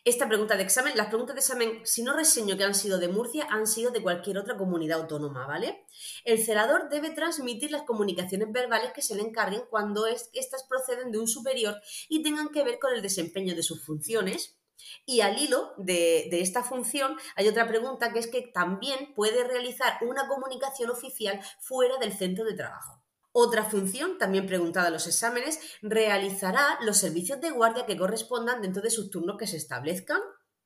Esta 0.05 0.27
pregunta 0.27 0.55
de 0.55 0.63
examen, 0.63 0.95
las 0.95 1.07
preguntas 1.07 1.33
de 1.33 1.39
examen, 1.39 1.81
si 1.85 2.03
no 2.03 2.13
reseño 2.13 2.55
que 2.55 2.63
han 2.63 2.75
sido 2.75 2.99
de 2.99 3.07
Murcia, 3.07 3.47
han 3.49 3.65
sido 3.65 3.89
de 3.89 4.01
cualquier 4.01 4.37
otra 4.37 4.57
comunidad 4.57 5.01
autónoma, 5.01 5.47
¿vale? 5.47 5.85
El 6.23 6.43
celador 6.43 6.89
debe 6.89 7.09
transmitir 7.09 7.71
las 7.71 7.81
comunicaciones 7.81 8.51
verbales 8.51 8.91
que 8.93 9.01
se 9.01 9.15
le 9.15 9.23
encarguen 9.23 9.63
cuando 9.69 10.05
éstas 10.05 10.65
proceden 10.69 11.11
de 11.11 11.19
un 11.19 11.27
superior 11.27 11.81
y 12.09 12.21
tengan 12.21 12.49
que 12.49 12.63
ver 12.63 12.77
con 12.79 12.93
el 12.93 13.01
desempeño 13.01 13.55
de 13.55 13.63
sus 13.63 13.83
funciones, 13.83 14.59
y 15.05 15.21
al 15.21 15.37
hilo 15.41 15.73
de, 15.77 16.27
de, 16.29 16.41
esta 16.41 16.63
función 16.63 17.15
hay 17.35 17.47
otra 17.47 17.67
pregunta 17.67 18.11
que 18.11 18.19
es 18.19 18.27
que 18.27 18.41
también 18.41 19.13
puede 19.15 19.43
realizar 19.43 19.97
una 20.01 20.27
comunicación 20.27 20.89
oficial 20.89 21.39
fuera 21.59 21.97
del 21.97 22.11
centro 22.11 22.43
de 22.43 22.53
trabajo. 22.53 23.02
Otra 23.35 23.65
función, 23.65 24.19
también 24.19 24.45
preguntada 24.45 24.87
en 24.87 24.93
los 24.93 25.07
exámenes, 25.07 25.59
realizará 25.81 26.77
los 26.81 26.97
servicios 26.97 27.41
de 27.41 27.49
guardia 27.49 27.87
que 27.87 27.97
correspondan 27.97 28.61
dentro 28.61 28.83
de 28.83 28.91
sus 28.91 29.09
turnos 29.09 29.37
que 29.39 29.47
se 29.47 29.57
establezcan. 29.57 30.21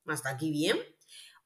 Hasta 0.05 0.29
aquí 0.29 0.51
bien. 0.51 0.77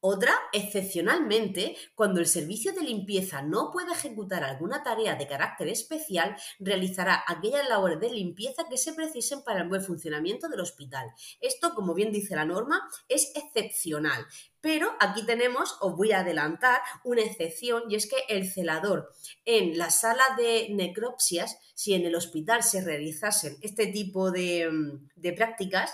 Otra, 0.03 0.33
excepcionalmente, 0.51 1.77
cuando 1.93 2.19
el 2.19 2.25
servicio 2.25 2.73
de 2.73 2.81
limpieza 2.81 3.43
no 3.43 3.69
pueda 3.71 3.91
ejecutar 3.91 4.43
alguna 4.43 4.81
tarea 4.81 5.13
de 5.13 5.27
carácter 5.27 5.67
especial, 5.67 6.35
realizará 6.57 7.23
aquellas 7.27 7.69
labores 7.69 7.99
de 7.99 8.09
limpieza 8.09 8.63
que 8.67 8.79
se 8.79 8.93
precisen 8.93 9.43
para 9.43 9.61
el 9.61 9.69
buen 9.69 9.83
funcionamiento 9.83 10.49
del 10.49 10.61
hospital. 10.61 11.11
Esto, 11.39 11.75
como 11.75 11.93
bien 11.93 12.11
dice 12.11 12.35
la 12.35 12.45
norma, 12.45 12.81
es 13.07 13.31
excepcional. 13.35 14.25
Pero 14.61 14.95
aquí 14.99 15.25
tenemos, 15.25 15.75
os 15.81 15.95
voy 15.95 16.11
a 16.11 16.19
adelantar, 16.19 16.81
una 17.03 17.23
excepción 17.23 17.83
y 17.89 17.95
es 17.95 18.07
que 18.07 18.17
el 18.29 18.47
celador 18.47 19.11
en 19.43 19.77
la 19.77 19.89
sala 19.89 20.23
de 20.37 20.67
necropsias, 20.69 21.57
si 21.73 21.93
en 21.93 22.05
el 22.05 22.15
hospital 22.15 22.61
se 22.61 22.81
realizasen 22.81 23.57
este 23.61 23.87
tipo 23.87 24.29
de, 24.29 24.69
de 25.15 25.33
prácticas, 25.33 25.91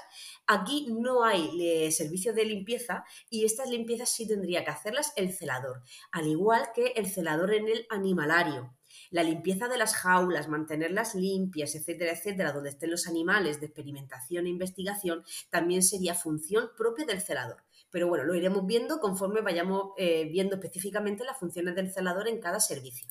aquí 0.48 0.88
no 0.90 1.24
hay 1.24 1.50
eh, 1.62 1.92
servicio 1.92 2.34
de 2.34 2.46
limpieza 2.46 3.06
y 3.30 3.46
estas 3.46 3.70
limpiezas 3.70 4.10
sí 4.10 4.28
tendría 4.28 4.66
que 4.66 4.72
hacerlas 4.72 5.14
el 5.16 5.32
celador, 5.34 5.82
al 6.12 6.28
igual 6.28 6.70
que 6.76 6.88
el 6.96 7.08
celador 7.08 7.54
en 7.54 7.70
el 7.70 7.88
animalario 7.90 8.74
la 9.10 9.24
limpieza 9.24 9.68
de 9.68 9.78
las 9.78 9.96
jaulas, 9.96 10.48
mantenerlas 10.48 11.16
limpias, 11.16 11.76
etcétera, 11.76 12.12
etcétera, 12.12 12.52
donde 12.52 12.70
estén 12.70 12.92
los 12.92 13.08
animales 13.08 13.60
de 13.60 13.68
experimentación 13.68 14.46
e 14.46 14.50
investigación, 14.50 15.24
también 15.50 15.82
sería 15.82 16.14
función 16.14 16.70
propia 16.78 17.06
del 17.06 17.22
celador. 17.22 17.67
Pero 17.90 18.08
bueno, 18.08 18.24
lo 18.26 18.36
iremos 18.36 18.66
viendo 18.66 19.00
conforme 19.00 19.42
vayamos 19.42 19.92
eh, 19.98 20.30
viendo 20.32 20.56
específicamente 20.56 21.24
las 21.24 21.38
funciones 21.38 21.76
del 21.76 21.92
celador 21.92 22.28
en 22.28 22.40
cada 22.40 22.60
servicio. 22.60 23.08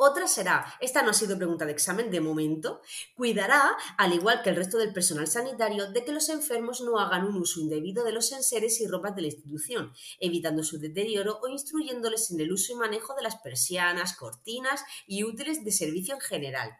Otra 0.00 0.28
será, 0.28 0.64
esta 0.78 1.02
no 1.02 1.10
ha 1.10 1.12
sido 1.12 1.36
pregunta 1.36 1.66
de 1.66 1.72
examen 1.72 2.12
de 2.12 2.20
momento, 2.20 2.82
cuidará, 3.16 3.76
al 3.96 4.12
igual 4.12 4.42
que 4.42 4.50
el 4.50 4.54
resto 4.54 4.78
del 4.78 4.92
personal 4.92 5.26
sanitario, 5.26 5.90
de 5.90 6.04
que 6.04 6.12
los 6.12 6.28
enfermos 6.28 6.80
no 6.80 7.00
hagan 7.00 7.24
un 7.24 7.34
uso 7.34 7.58
indebido 7.58 8.04
de 8.04 8.12
los 8.12 8.30
enseres 8.30 8.80
y 8.80 8.86
ropas 8.86 9.16
de 9.16 9.22
la 9.22 9.26
institución, 9.26 9.92
evitando 10.20 10.62
su 10.62 10.78
deterioro 10.78 11.40
o 11.42 11.48
instruyéndoles 11.48 12.30
en 12.30 12.40
el 12.40 12.52
uso 12.52 12.72
y 12.72 12.76
manejo 12.76 13.16
de 13.16 13.22
las 13.22 13.38
persianas, 13.38 14.16
cortinas 14.16 14.84
y 15.08 15.24
útiles 15.24 15.64
de 15.64 15.72
servicio 15.72 16.14
en 16.14 16.20
general. 16.20 16.70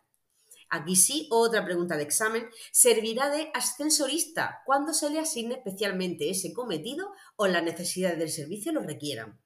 Aquí 0.71 0.97
sí, 0.97 1.29
otra 1.31 1.65
pregunta 1.65 1.97
de 1.97 2.03
examen, 2.03 2.49
servirá 2.73 3.31
de 3.31 3.51
ascensorista 3.55 4.63
cuando 4.67 4.93
se 4.93 5.09
le 5.11 5.19
asigne 5.19 5.55
especialmente 5.55 6.31
ese 6.31 6.53
cometido 6.53 7.13
o 7.37 7.47
las 7.47 7.63
necesidades 7.63 8.19
del 8.19 8.31
servicio 8.31 8.73
lo 8.73 8.83
requieran. 8.83 9.41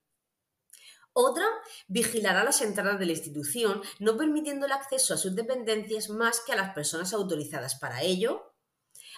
Otra, 1.14 1.44
vigilará 1.88 2.42
las 2.42 2.62
entradas 2.62 2.98
de 2.98 3.06
la 3.06 3.12
institución, 3.12 3.82
no 3.98 4.16
permitiendo 4.16 4.64
el 4.64 4.72
acceso 4.72 5.12
a 5.12 5.18
sus 5.18 5.34
dependencias 5.34 6.08
más 6.08 6.40
que 6.40 6.52
a 6.52 6.56
las 6.56 6.74
personas 6.74 7.12
autorizadas 7.12 7.74
para 7.74 8.02
ello. 8.02 8.54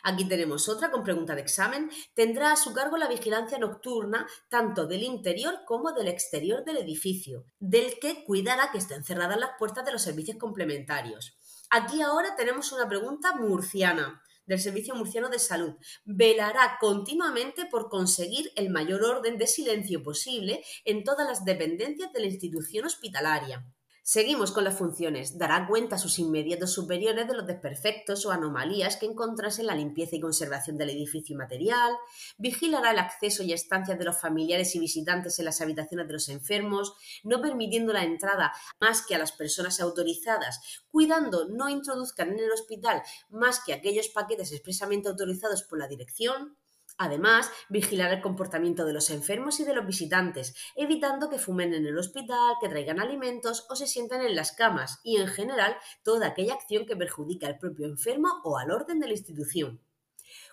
Aquí 0.03 0.27
tenemos 0.27 0.69
otra 0.69 0.91
con 0.91 1.05
pregunta 1.05 1.35
de 1.37 1.41
examen. 1.41 1.89
Tendrá 2.15 2.53
a 2.53 2.57
su 2.57 2.75
cargo 2.75 2.97
la 2.97 3.09
vigilancia 3.09 3.59
nocturna 3.59 4.27
tanto 4.49 4.87
del 4.87 5.05
interior 5.05 5.61
como 5.65 5.93
del 5.93 6.09
exterior 6.09 6.65
del 6.65 6.79
edificio, 6.79 7.47
del 7.61 7.99
que 8.01 8.25
cuidará 8.25 8.71
que 8.73 8.79
estén 8.79 9.05
cerradas 9.05 9.39
las 9.39 9.53
puertas 9.57 9.85
de 9.85 9.93
los 9.93 10.03
servicios 10.03 10.37
complementarios. 10.37 11.39
Aquí 11.77 12.03
ahora 12.03 12.37
tenemos 12.37 12.71
una 12.71 12.89
pregunta 12.89 13.35
murciana 13.35 14.23
del 14.47 14.61
Servicio 14.61 14.95
Murciano 14.95 15.29
de 15.29 15.41
Salud. 15.41 15.75
Velará 16.05 16.77
continuamente 16.79 17.67
por 17.67 17.89
conseguir 17.89 18.53
el 18.55 18.71
mayor 18.71 19.03
orden 19.03 19.39
de 19.39 19.49
silencio 19.49 20.01
posible 20.01 20.63
en 20.85 21.03
todas 21.03 21.27
las 21.27 21.45
dependencias 21.45 22.13
de 22.13 22.21
la 22.21 22.27
institución 22.27 22.87
hospitalaria. 22.87 23.67
Seguimos 24.07 24.53
con 24.53 24.65
las 24.65 24.77
funciones. 24.77 25.39
Dará 25.39 25.67
cuenta 25.67 25.97
a 25.97 25.99
sus 25.99 26.19
inmediatos 26.19 26.75
superiores 26.75 27.27
de 27.27 27.35
los 27.35 27.47
desperfectos 27.47 28.27
o 28.27 28.33
anomalías 28.33 28.99
que 28.99 29.07
encontrase 29.07 29.63
en 29.63 29.69
la 29.69 29.75
limpieza 29.75 30.15
y 30.15 30.21
conservación 30.21 30.77
del 30.77 30.91
edificio 30.91 31.35
material. 31.39 31.97
Vigilará 32.37 32.91
el 32.91 32.99
acceso 32.99 33.43
y 33.43 33.55
estancia 33.55 33.95
de 33.95 34.05
los 34.05 34.21
familiares 34.21 34.75
y 34.75 34.79
visitantes 34.79 35.39
en 35.39 35.47
las 35.47 35.63
habitaciones 35.63 36.07
de 36.07 36.13
los 36.13 36.29
enfermos, 36.29 36.93
no 37.23 37.41
permitiendo 37.41 37.95
la 37.95 38.05
entrada 38.05 38.53
más 38.79 39.07
que 39.07 39.15
a 39.15 39.19
las 39.19 39.33
personas 39.33 39.81
autorizadas, 39.81 40.61
cuidando 40.91 41.49
no 41.49 41.71
introduzcan 41.71 42.29
en 42.35 42.41
el 42.41 42.53
hospital 42.53 43.03
más 43.31 43.65
que 43.65 43.73
aquellos 43.73 44.09
paquetes 44.09 44.53
expresamente 44.53 45.09
autorizados 45.09 45.63
por 45.63 45.79
la 45.79 45.89
dirección 45.89 46.59
Además, 46.97 47.51
vigilar 47.69 48.13
el 48.13 48.23
comportamiento 48.23 48.85
de 48.85 48.93
los 48.93 49.11
enfermos 49.11 49.59
y 49.59 49.65
de 49.65 49.75
los 49.75 49.85
visitantes, 49.85 50.55
evitando 50.77 51.29
que 51.29 51.41
fumen 51.41 51.75
en 51.75 51.87
el 51.87 51.99
hospital, 51.99 52.55
que 52.61 52.69
traigan 52.69 53.01
alimentos 53.01 53.67
o 53.69 53.75
se 53.75 53.89
sientan 53.89 54.23
en 54.23 54.37
las 54.37 54.53
camas 54.53 55.01
y, 55.03 55.17
en 55.17 55.27
general, 55.27 55.77
toda 56.05 56.29
aquella 56.29 56.55
acción 56.55 56.87
que 56.87 56.97
perjudica 56.97 57.49
al 57.49 57.59
propio 57.59 57.87
enfermo 57.87 58.29
o 58.45 58.59
al 58.59 58.71
orden 58.71 59.01
de 59.01 59.09
la 59.09 59.15
institución. 59.15 59.81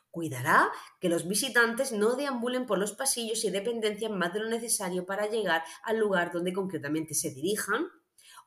Cuidará 0.09 0.69
que 0.99 1.09
los 1.09 1.27
visitantes 1.27 1.91
no 1.91 2.15
deambulen 2.15 2.65
por 2.65 2.79
los 2.79 2.93
pasillos 2.93 3.45
y 3.45 3.51
dependencias 3.51 4.11
más 4.11 4.33
de 4.33 4.39
lo 4.39 4.49
necesario 4.49 5.05
para 5.05 5.27
llegar 5.27 5.63
al 5.83 5.99
lugar 5.99 6.31
donde 6.33 6.53
concretamente 6.53 7.13
se 7.13 7.29
dirijan. 7.29 7.87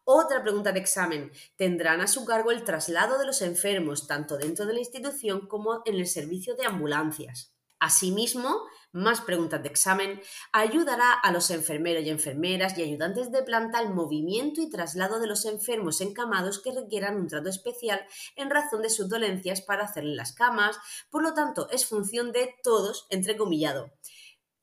Otra 0.02 0.42
pregunta 0.42 0.72
de 0.72 0.80
examen. 0.80 1.30
Tendrán 1.56 2.02
a 2.02 2.08
su 2.08 2.26
cargo 2.26 2.50
el 2.50 2.64
traslado 2.64 3.18
de 3.18 3.24
los 3.24 3.40
enfermos, 3.40 4.06
tanto 4.06 4.36
dentro 4.36 4.66
de 4.66 4.74
la 4.74 4.80
institución 4.80 5.46
como 5.46 5.80
en 5.86 5.94
el 5.94 6.06
servicio 6.06 6.54
de 6.54 6.66
ambulancias. 6.66 7.53
Asimismo, 7.84 8.62
más 8.92 9.20
preguntas 9.20 9.62
de 9.62 9.68
examen, 9.68 10.22
ayudará 10.52 11.12
a 11.12 11.30
los 11.30 11.50
enfermeros 11.50 12.02
y 12.02 12.08
enfermeras 12.08 12.78
y 12.78 12.82
ayudantes 12.82 13.30
de 13.30 13.42
planta 13.42 13.76
al 13.76 13.92
movimiento 13.92 14.62
y 14.62 14.70
traslado 14.70 15.20
de 15.20 15.26
los 15.26 15.44
enfermos 15.44 16.00
encamados 16.00 16.62
que 16.62 16.72
requieran 16.72 17.16
un 17.16 17.28
trato 17.28 17.50
especial 17.50 18.00
en 18.36 18.48
razón 18.48 18.80
de 18.80 18.88
sus 18.88 19.10
dolencias 19.10 19.60
para 19.60 19.84
hacerle 19.84 20.14
las 20.14 20.32
camas, 20.32 20.78
por 21.10 21.22
lo 21.22 21.34
tanto 21.34 21.68
es 21.68 21.84
función 21.84 22.32
de 22.32 22.54
todos, 22.62 23.06
entrecomillado. 23.10 23.92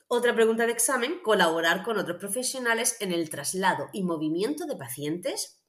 Otra 0.08 0.34
pregunta 0.34 0.66
de 0.66 0.72
examen, 0.72 1.20
colaborar 1.22 1.84
con 1.84 1.98
otros 1.98 2.18
profesionales 2.18 2.96
en 2.98 3.12
el 3.12 3.30
traslado 3.30 3.86
y 3.92 4.02
movimiento 4.02 4.66
de 4.66 4.74
pacientes. 4.74 5.62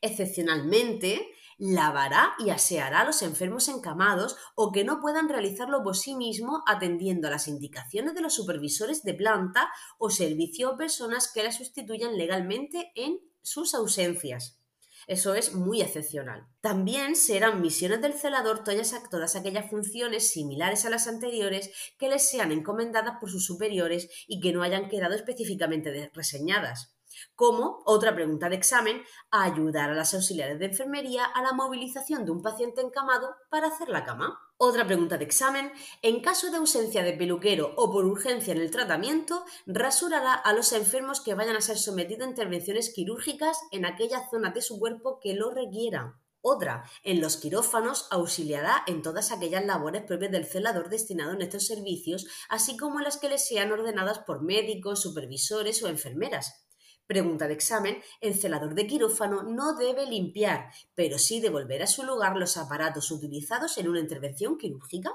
Excepcionalmente, 0.00 1.30
lavará 1.58 2.34
y 2.38 2.50
aseará 2.50 3.00
a 3.00 3.04
los 3.04 3.22
enfermos 3.22 3.68
encamados 3.68 4.36
o 4.54 4.70
que 4.72 4.84
no 4.84 5.00
puedan 5.00 5.28
realizarlo 5.28 5.82
por 5.82 5.96
sí 5.96 6.14
mismo 6.14 6.62
atendiendo 6.66 7.28
a 7.28 7.32
las 7.32 7.48
indicaciones 7.48 8.14
de 8.14 8.22
los 8.22 8.34
supervisores 8.34 9.02
de 9.02 9.14
planta 9.14 9.68
o 9.98 10.10
servicio 10.10 10.70
o 10.70 10.76
personas 10.76 11.30
que 11.32 11.42
la 11.42 11.52
sustituyan 11.52 12.16
legalmente 12.16 12.92
en 12.94 13.18
sus 13.42 13.74
ausencias. 13.74 14.60
Eso 15.06 15.34
es 15.34 15.54
muy 15.54 15.80
excepcional. 15.80 16.46
También 16.60 17.16
serán 17.16 17.62
misiones 17.62 18.02
del 18.02 18.12
celador 18.12 18.62
todas, 18.62 18.94
todas, 19.10 19.36
aquellas 19.36 19.70
funciones 19.70 20.30
similares 20.30 20.84
a 20.84 20.90
las 20.90 21.08
anteriores 21.08 21.70
que 21.98 22.08
les 22.08 22.28
sean 22.28 22.52
encomendadas 22.52 23.16
por 23.18 23.30
sus 23.30 23.46
superiores 23.46 24.08
y 24.26 24.40
que 24.40 24.52
no 24.52 24.62
hayan 24.62 24.88
quedado 24.88 25.14
específicamente 25.14 26.10
reseñadas 26.12 26.97
como, 27.34 27.82
otra 27.84 28.14
pregunta 28.14 28.48
de 28.48 28.56
examen, 28.56 29.02
ayudar 29.30 29.90
a 29.90 29.94
las 29.94 30.14
auxiliares 30.14 30.58
de 30.58 30.66
enfermería 30.66 31.24
a 31.24 31.42
la 31.42 31.52
movilización 31.52 32.24
de 32.24 32.30
un 32.30 32.42
paciente 32.42 32.80
encamado 32.80 33.34
para 33.50 33.68
hacer 33.68 33.88
la 33.88 34.04
cama. 34.04 34.38
Otra 34.60 34.84
pregunta 34.84 35.16
de 35.18 35.24
examen, 35.24 35.70
en 36.02 36.20
caso 36.20 36.50
de 36.50 36.56
ausencia 36.56 37.04
de 37.04 37.12
peluquero 37.12 37.74
o 37.76 37.92
por 37.92 38.04
urgencia 38.04 38.52
en 38.52 38.60
el 38.60 38.72
tratamiento, 38.72 39.44
rasurará 39.66 40.34
a 40.34 40.52
los 40.52 40.72
enfermos 40.72 41.20
que 41.20 41.34
vayan 41.34 41.54
a 41.54 41.60
ser 41.60 41.78
sometidos 41.78 42.26
a 42.26 42.30
intervenciones 42.30 42.92
quirúrgicas 42.92 43.60
en 43.70 43.86
aquella 43.86 44.28
zona 44.28 44.50
de 44.50 44.62
su 44.62 44.80
cuerpo 44.80 45.20
que 45.20 45.34
lo 45.34 45.50
requieran. 45.50 46.14
Otra, 46.40 46.84
en 47.02 47.20
los 47.20 47.36
quirófanos 47.36 48.06
auxiliará 48.10 48.84
en 48.86 49.02
todas 49.02 49.32
aquellas 49.32 49.64
labores 49.64 50.02
propias 50.02 50.32
del 50.32 50.46
celador 50.46 50.88
destinado 50.88 51.32
en 51.32 51.42
estos 51.42 51.66
servicios, 51.66 52.26
así 52.48 52.76
como 52.76 52.98
en 52.98 53.04
las 53.04 53.16
que 53.16 53.28
les 53.28 53.46
sean 53.46 53.70
ordenadas 53.70 54.20
por 54.20 54.42
médicos, 54.42 55.02
supervisores 55.02 55.82
o 55.82 55.88
enfermeras 55.88 56.67
Pregunta 57.08 57.48
de 57.48 57.54
examen, 57.54 58.02
el 58.20 58.34
celador 58.34 58.74
de 58.74 58.86
quirófano 58.86 59.42
no 59.42 59.74
debe 59.76 60.04
limpiar, 60.04 60.70
pero 60.94 61.18
sí 61.18 61.40
devolver 61.40 61.82
a 61.82 61.86
su 61.86 62.02
lugar 62.02 62.36
los 62.36 62.58
aparatos 62.58 63.10
utilizados 63.10 63.78
en 63.78 63.88
una 63.88 64.00
intervención 64.00 64.58
quirúrgica. 64.58 65.12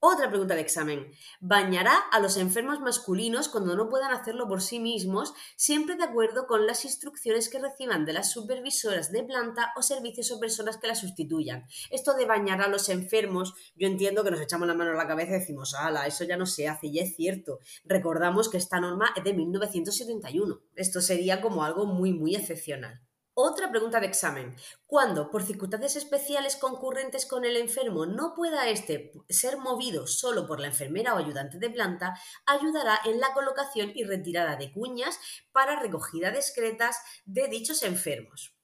Otra 0.00 0.28
pregunta 0.28 0.54
de 0.54 0.60
examen. 0.60 1.10
¿Bañará 1.40 1.92
a 2.12 2.20
los 2.20 2.36
enfermos 2.36 2.78
masculinos 2.78 3.48
cuando 3.48 3.74
no 3.74 3.88
puedan 3.88 4.12
hacerlo 4.12 4.46
por 4.46 4.62
sí 4.62 4.78
mismos, 4.78 5.34
siempre 5.56 5.96
de 5.96 6.04
acuerdo 6.04 6.46
con 6.46 6.68
las 6.68 6.84
instrucciones 6.84 7.48
que 7.48 7.58
reciban 7.58 8.04
de 8.04 8.12
las 8.12 8.30
supervisoras 8.30 9.10
de 9.10 9.24
planta 9.24 9.72
o 9.76 9.82
servicios 9.82 10.30
o 10.30 10.38
personas 10.38 10.76
que 10.76 10.86
la 10.86 10.94
sustituyan? 10.94 11.66
Esto 11.90 12.14
de 12.14 12.26
bañar 12.26 12.62
a 12.62 12.68
los 12.68 12.88
enfermos, 12.90 13.54
yo 13.74 13.88
entiendo 13.88 14.22
que 14.22 14.30
nos 14.30 14.40
echamos 14.40 14.68
la 14.68 14.74
mano 14.74 14.92
a 14.92 14.94
la 14.94 15.08
cabeza 15.08 15.32
y 15.32 15.40
decimos, 15.40 15.74
ala, 15.74 16.06
eso 16.06 16.22
ya 16.22 16.36
no 16.36 16.46
se 16.46 16.68
hace, 16.68 16.86
y 16.86 17.00
es 17.00 17.16
cierto. 17.16 17.58
Recordamos 17.84 18.48
que 18.48 18.58
esta 18.58 18.78
norma 18.78 19.12
es 19.16 19.24
de 19.24 19.34
1971. 19.34 20.60
Esto 20.76 21.00
sería 21.00 21.40
como 21.40 21.64
algo 21.64 21.86
muy, 21.86 22.12
muy 22.12 22.36
excepcional. 22.36 23.02
Otra 23.40 23.70
pregunta 23.70 24.00
de 24.00 24.08
examen. 24.08 24.56
Cuando, 24.84 25.30
por 25.30 25.44
circunstancias 25.44 25.94
especiales 25.94 26.56
concurrentes 26.56 27.24
con 27.24 27.44
el 27.44 27.56
enfermo, 27.56 28.04
no 28.04 28.34
pueda 28.34 28.68
éste 28.68 29.12
ser 29.28 29.58
movido 29.58 30.08
solo 30.08 30.44
por 30.44 30.58
la 30.58 30.66
enfermera 30.66 31.14
o 31.14 31.18
ayudante 31.18 31.56
de 31.60 31.70
planta, 31.70 32.18
ayudará 32.46 32.98
en 33.04 33.20
la 33.20 33.32
colocación 33.34 33.92
y 33.94 34.02
retirada 34.02 34.56
de 34.56 34.72
cuñas 34.72 35.20
para 35.52 35.78
recogida 35.78 36.32
discretas 36.32 36.96
de 37.26 37.46
dichos 37.46 37.84
enfermos. 37.84 38.56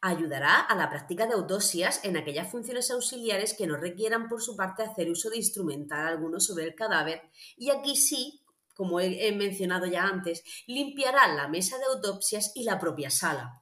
Ayudará 0.00 0.60
a 0.60 0.74
la 0.74 0.88
práctica 0.88 1.26
de 1.26 1.34
autopsias 1.34 2.02
en 2.02 2.16
aquellas 2.16 2.50
funciones 2.50 2.90
auxiliares 2.90 3.52
que 3.52 3.66
no 3.66 3.76
requieran 3.76 4.26
por 4.26 4.40
su 4.40 4.56
parte 4.56 4.84
hacer 4.84 5.10
uso 5.10 5.28
de 5.28 5.36
instrumental 5.36 6.06
alguno 6.06 6.40
sobre 6.40 6.64
el 6.64 6.74
cadáver 6.74 7.20
y 7.58 7.68
aquí 7.68 7.94
sí 7.96 8.38
como 8.74 9.00
he, 9.00 9.30
mencionado 9.32 9.84
ya 9.84 10.04
antes, 10.04 10.42
limpiará 10.66 11.28
la 11.34 11.46
mesa 11.46 11.76
de 11.76 11.84
autopsias 11.84 12.52
y 12.54 12.64
la 12.64 12.78
propia 12.78 13.10
sala. 13.10 13.61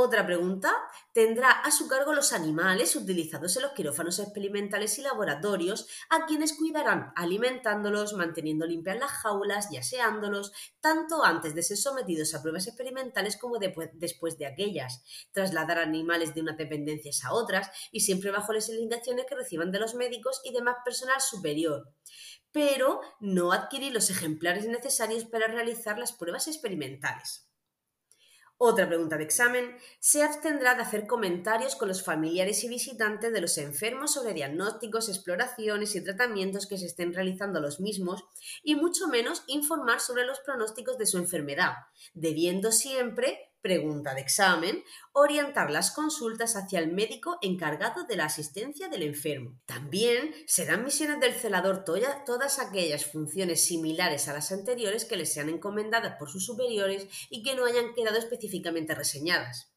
Otra 0.00 0.24
pregunta. 0.24 0.72
Tendrá 1.12 1.50
a 1.50 1.72
su 1.72 1.88
cargo 1.88 2.12
los 2.12 2.32
animales 2.32 2.94
utilizados 2.94 3.56
en 3.56 3.62
los 3.62 3.72
quirófanos 3.72 4.20
experimentales 4.20 4.96
y 5.00 5.02
laboratorios, 5.02 5.88
a 6.08 6.24
quienes 6.24 6.56
cuidarán 6.56 7.12
alimentándolos, 7.16 8.12
manteniendo 8.12 8.64
limpias 8.64 9.00
las 9.00 9.10
jaulas 9.10 9.72
y 9.72 9.76
aseándolos, 9.76 10.52
tanto 10.80 11.24
antes 11.24 11.52
de 11.56 11.64
ser 11.64 11.78
sometidos 11.78 12.32
a 12.32 12.42
pruebas 12.42 12.68
experimentales 12.68 13.36
como 13.36 13.58
después 13.58 14.38
de 14.38 14.46
aquellas. 14.46 15.02
Trasladar 15.32 15.80
animales 15.80 16.32
de 16.32 16.42
unas 16.42 16.56
dependencias 16.56 17.24
a 17.24 17.32
otras 17.32 17.68
y 17.90 17.98
siempre 17.98 18.30
bajo 18.30 18.52
las 18.52 18.68
indicaciones 18.68 19.26
que 19.28 19.34
reciban 19.34 19.72
de 19.72 19.80
los 19.80 19.96
médicos 19.96 20.40
y 20.44 20.52
demás 20.52 20.76
personal 20.84 21.20
superior 21.20 21.92
pero 22.50 23.02
no 23.20 23.52
adquirir 23.52 23.92
los 23.92 24.08
ejemplares 24.08 24.66
necesarios 24.66 25.26
para 25.26 25.48
realizar 25.48 25.98
las 25.98 26.12
pruebas 26.12 26.48
experimentales. 26.48 27.47
Otra 28.60 28.88
pregunta 28.88 29.16
de 29.16 29.22
examen. 29.22 29.76
Se 30.00 30.24
abstendrá 30.24 30.74
de 30.74 30.82
hacer 30.82 31.06
comentarios 31.06 31.76
con 31.76 31.86
los 31.86 32.02
familiares 32.02 32.64
y 32.64 32.68
visitantes 32.68 33.32
de 33.32 33.40
los 33.40 33.56
enfermos 33.56 34.14
sobre 34.14 34.34
diagnósticos, 34.34 35.08
exploraciones 35.08 35.94
y 35.94 36.02
tratamientos 36.02 36.66
que 36.66 36.76
se 36.76 36.86
estén 36.86 37.14
realizando 37.14 37.60
los 37.60 37.78
mismos 37.78 38.24
y 38.64 38.74
mucho 38.74 39.06
menos 39.06 39.44
informar 39.46 40.00
sobre 40.00 40.26
los 40.26 40.40
pronósticos 40.40 40.98
de 40.98 41.06
su 41.06 41.18
enfermedad, 41.18 41.74
debiendo 42.14 42.72
siempre 42.72 43.47
pregunta 43.60 44.14
de 44.14 44.20
examen, 44.20 44.84
orientar 45.12 45.70
las 45.70 45.90
consultas 45.90 46.56
hacia 46.56 46.78
el 46.78 46.92
médico 46.92 47.38
encargado 47.42 48.04
de 48.04 48.16
la 48.16 48.26
asistencia 48.26 48.88
del 48.88 49.02
enfermo. 49.02 49.60
También 49.66 50.34
serán 50.46 50.84
misiones 50.84 51.20
del 51.20 51.34
celador 51.34 51.84
todas 51.84 52.58
aquellas 52.58 53.06
funciones 53.06 53.64
similares 53.64 54.28
a 54.28 54.32
las 54.32 54.52
anteriores 54.52 55.04
que 55.04 55.16
les 55.16 55.32
sean 55.32 55.48
encomendadas 55.48 56.16
por 56.18 56.30
sus 56.30 56.44
superiores 56.44 57.06
y 57.30 57.42
que 57.42 57.54
no 57.54 57.64
hayan 57.64 57.94
quedado 57.94 58.18
específicamente 58.18 58.94
reseñadas. 58.94 59.72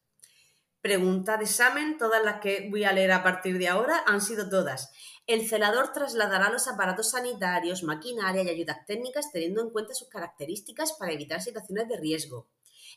Pregunta 0.80 1.36
de 1.36 1.44
examen, 1.44 1.96
todas 1.96 2.24
las 2.24 2.40
que 2.40 2.68
voy 2.68 2.82
a 2.82 2.92
leer 2.92 3.12
a 3.12 3.22
partir 3.22 3.56
de 3.56 3.68
ahora 3.68 4.02
han 4.04 4.20
sido 4.20 4.48
todas. 4.48 4.90
El 5.28 5.48
celador 5.48 5.92
trasladará 5.92 6.50
los 6.50 6.66
aparatos 6.66 7.10
sanitarios, 7.10 7.84
maquinaria 7.84 8.42
y 8.42 8.48
ayudas 8.48 8.84
técnicas 8.84 9.30
teniendo 9.30 9.62
en 9.62 9.70
cuenta 9.70 9.94
sus 9.94 10.08
características 10.08 10.94
para 10.94 11.12
evitar 11.12 11.40
situaciones 11.40 11.88
de 11.88 11.96
riesgo. 11.96 12.48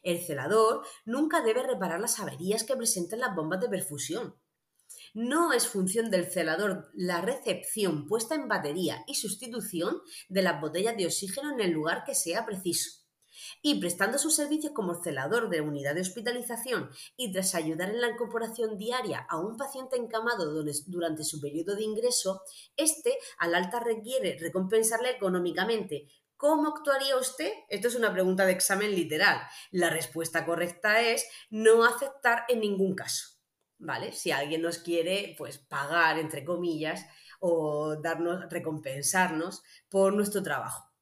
El 0.04 0.20
celador 0.20 0.86
nunca 1.06 1.42
debe 1.42 1.64
reparar 1.64 2.00
las 2.00 2.20
averías 2.20 2.64
que 2.64 2.76
presenten 2.76 3.20
las 3.20 3.36
bombas 3.36 3.62
de 3.62 3.70
perfusión. 3.70 4.36
No 5.14 5.54
es 5.54 5.68
función 5.68 6.12
del 6.12 6.26
celador 6.26 6.90
la 6.94 7.22
recepción, 7.22 8.06
puesta 8.06 8.36
en 8.36 8.48
batería 8.48 9.04
y 9.08 9.16
sustitución 9.16 10.02
de 10.30 10.42
las 10.42 10.60
botellas 10.60 10.98
de 10.98 11.06
oxígeno 11.06 11.54
en 11.54 11.62
el 11.62 11.72
lugar 11.72 12.04
que 12.06 12.16
sea 12.16 12.46
preciso. 12.46 13.02
Y 13.62 13.80
prestando 13.80 14.18
sus 14.18 14.36
servicios 14.36 14.74
como 14.74 15.02
celador 15.02 15.50
de 15.50 15.62
unidad 15.62 15.96
de 15.96 16.02
hospitalización 16.02 16.90
y 17.16 17.32
tras 17.32 17.56
ayudar 17.56 17.90
en 17.90 18.02
la 18.02 18.10
incorporación 18.10 18.78
diaria 18.78 19.26
a 19.30 19.40
un 19.40 19.58
paciente 19.58 19.98
encamado 19.98 20.52
durante 20.88 21.24
su 21.24 21.40
periodo 21.42 21.76
de 21.76 21.84
ingreso, 21.84 22.42
este 22.76 23.18
al 23.38 23.56
alta 23.56 23.80
requiere 23.80 24.38
recompensarle 24.40 25.12
económicamente 25.12 26.08
¿Cómo 26.48 26.68
actuaría 26.68 27.18
usted? 27.18 27.52
Esto 27.70 27.88
es 27.88 27.96
una 27.96 28.14
pregunta 28.14 28.46
de 28.46 28.52
examen 28.52 28.94
literal. 28.94 29.42
La 29.72 29.90
respuesta 29.90 30.46
correcta 30.46 31.02
es 31.02 31.28
no 31.50 31.84
aceptar 31.84 32.46
en 32.50 32.60
ningún 32.60 32.94
caso. 32.94 33.40
¿Vale? 33.80 34.12
Si 34.12 34.30
alguien 34.30 34.62
nos 34.62 34.78
quiere, 34.78 35.34
pues 35.40 35.58
pagar, 35.58 36.20
entre 36.20 36.46
comillas, 36.46 37.04
o 37.40 37.96
darnos, 37.96 38.46
recompensarnos 38.52 39.64
por 39.90 40.14
nuestro 40.14 40.44
trabajo. 40.44 40.94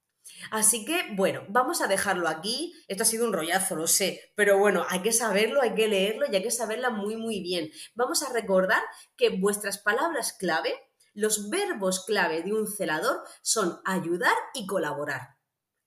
Así 0.49 0.85
que, 0.85 1.07
bueno, 1.11 1.43
vamos 1.49 1.81
a 1.81 1.87
dejarlo 1.87 2.29
aquí. 2.29 2.73
Esto 2.87 3.03
ha 3.03 3.05
sido 3.05 3.25
un 3.25 3.33
rollazo, 3.33 3.75
lo 3.75 3.87
sé, 3.87 4.31
pero 4.35 4.57
bueno, 4.57 4.85
hay 4.87 5.01
que 5.01 5.11
saberlo, 5.11 5.61
hay 5.61 5.75
que 5.75 5.89
leerlo 5.89 6.25
y 6.31 6.37
hay 6.37 6.43
que 6.43 6.51
saberla 6.51 6.89
muy, 6.89 7.17
muy 7.17 7.41
bien. 7.41 7.69
Vamos 7.95 8.23
a 8.23 8.31
recordar 8.31 8.81
que 9.17 9.27
vuestras 9.31 9.77
palabras 9.77 10.31
clave 10.31 10.73
los 11.13 11.49
verbos 11.49 12.05
clave 12.05 12.43
de 12.43 12.53
un 12.53 12.67
celador 12.67 13.23
son 13.41 13.79
ayudar 13.85 14.35
y 14.53 14.65
colaborar. 14.65 15.37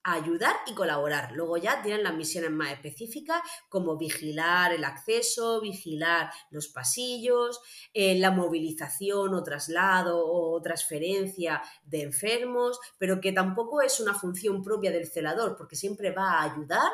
Ayudar 0.03 0.55
y 0.65 0.73
colaborar. 0.73 1.33
Luego 1.33 1.57
ya 1.57 1.81
tienen 1.81 2.03
las 2.03 2.13
misiones 2.13 2.49
más 2.51 2.71
específicas 2.71 3.41
como 3.67 3.97
vigilar 3.97 4.71
el 4.71 4.85
acceso, 4.85 5.59
vigilar 5.59 6.31
los 6.49 6.69
pasillos, 6.69 7.59
eh, 7.93 8.17
la 8.17 8.31
movilización 8.31 9.33
o 9.33 9.43
traslado 9.43 10.25
o 10.25 10.61
transferencia 10.61 11.61
de 11.83 12.03
enfermos, 12.03 12.79
pero 12.97 13.19
que 13.19 13.33
tampoco 13.33 13.81
es 13.81 13.99
una 13.99 14.13
función 14.13 14.63
propia 14.63 14.91
del 14.91 15.11
celador 15.11 15.57
porque 15.57 15.75
siempre 15.75 16.11
va 16.11 16.39
a 16.39 16.53
ayudar 16.53 16.89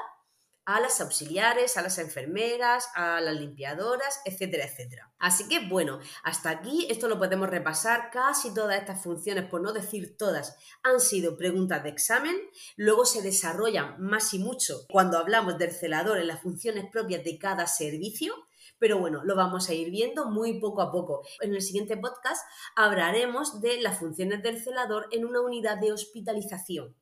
a 0.66 0.80
las 0.80 1.02
auxiliares, 1.02 1.78
a 1.78 1.82
las 1.82 1.98
enfermeras, 1.98 2.88
a 2.96 3.20
las 3.22 3.36
limpiadoras, 3.36 4.22
etcétera, 4.26 4.66
etcétera. 4.66 5.12
Así 5.20 5.48
que 5.48 5.68
bueno, 5.68 6.00
hasta 6.24 6.50
aquí 6.50 6.88
esto 6.90 7.08
lo 7.08 7.20
podemos 7.20 7.50
repasar. 7.50 8.10
Casi 8.12 8.54
todas 8.54 8.80
estas 8.80 9.04
funciones, 9.04 9.50
por 9.50 9.62
no 9.62 9.74
decir 9.74 10.18
todas, 10.18 10.58
han 10.84 11.00
sido 11.00 11.38
preguntas 11.38 11.84
de 11.84 11.90
examen. 11.90 12.36
Luego 12.78 13.06
se 13.06 13.22
desarrollan 13.22 13.96
más 14.00 14.34
y 14.34 14.40
mucho 14.40 14.86
cuando 14.90 15.18
hablamos 15.18 15.58
del 15.58 15.72
celador 15.72 16.18
en 16.20 16.28
las 16.28 16.42
funciones 16.42 16.86
propias 16.92 17.24
de 17.24 17.38
cada 17.38 17.68
servicio. 17.68 18.34
Pero 18.80 19.00
bueno, 19.00 19.24
lo 19.24 19.36
vamos 19.36 19.70
a 19.70 19.74
ir 19.74 19.92
viendo 19.92 20.30
muy 20.30 20.60
poco 20.60 20.82
a 20.82 20.92
poco. 20.92 21.26
En 21.42 21.54
el 21.54 21.62
siguiente 21.62 21.96
podcast 21.98 22.46
hablaremos 22.76 23.62
de 23.62 23.82
las 23.82 24.00
funciones 24.00 24.42
del 24.44 24.62
celador 24.62 25.08
en 25.12 25.26
una 25.26 25.42
unidad 25.42 25.78
de 25.78 25.94
hospitalización. 25.94 26.96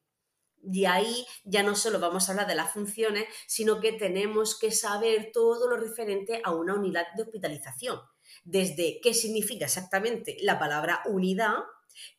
Y 0.63 0.85
ahí 0.85 1.25
ya 1.43 1.63
no 1.63 1.75
solo 1.75 1.99
vamos 1.99 2.27
a 2.27 2.31
hablar 2.31 2.47
de 2.47 2.55
las 2.55 2.71
funciones, 2.71 3.25
sino 3.47 3.79
que 3.79 3.93
tenemos 3.93 4.57
que 4.57 4.71
saber 4.71 5.31
todo 5.33 5.69
lo 5.69 5.77
referente 5.77 6.41
a 6.43 6.51
una 6.51 6.75
unidad 6.75 7.07
de 7.15 7.23
hospitalización. 7.23 7.99
Desde 8.43 8.99
qué 9.01 9.13
significa 9.13 9.65
exactamente 9.65 10.37
la 10.41 10.59
palabra 10.59 11.01
unidad, 11.05 11.59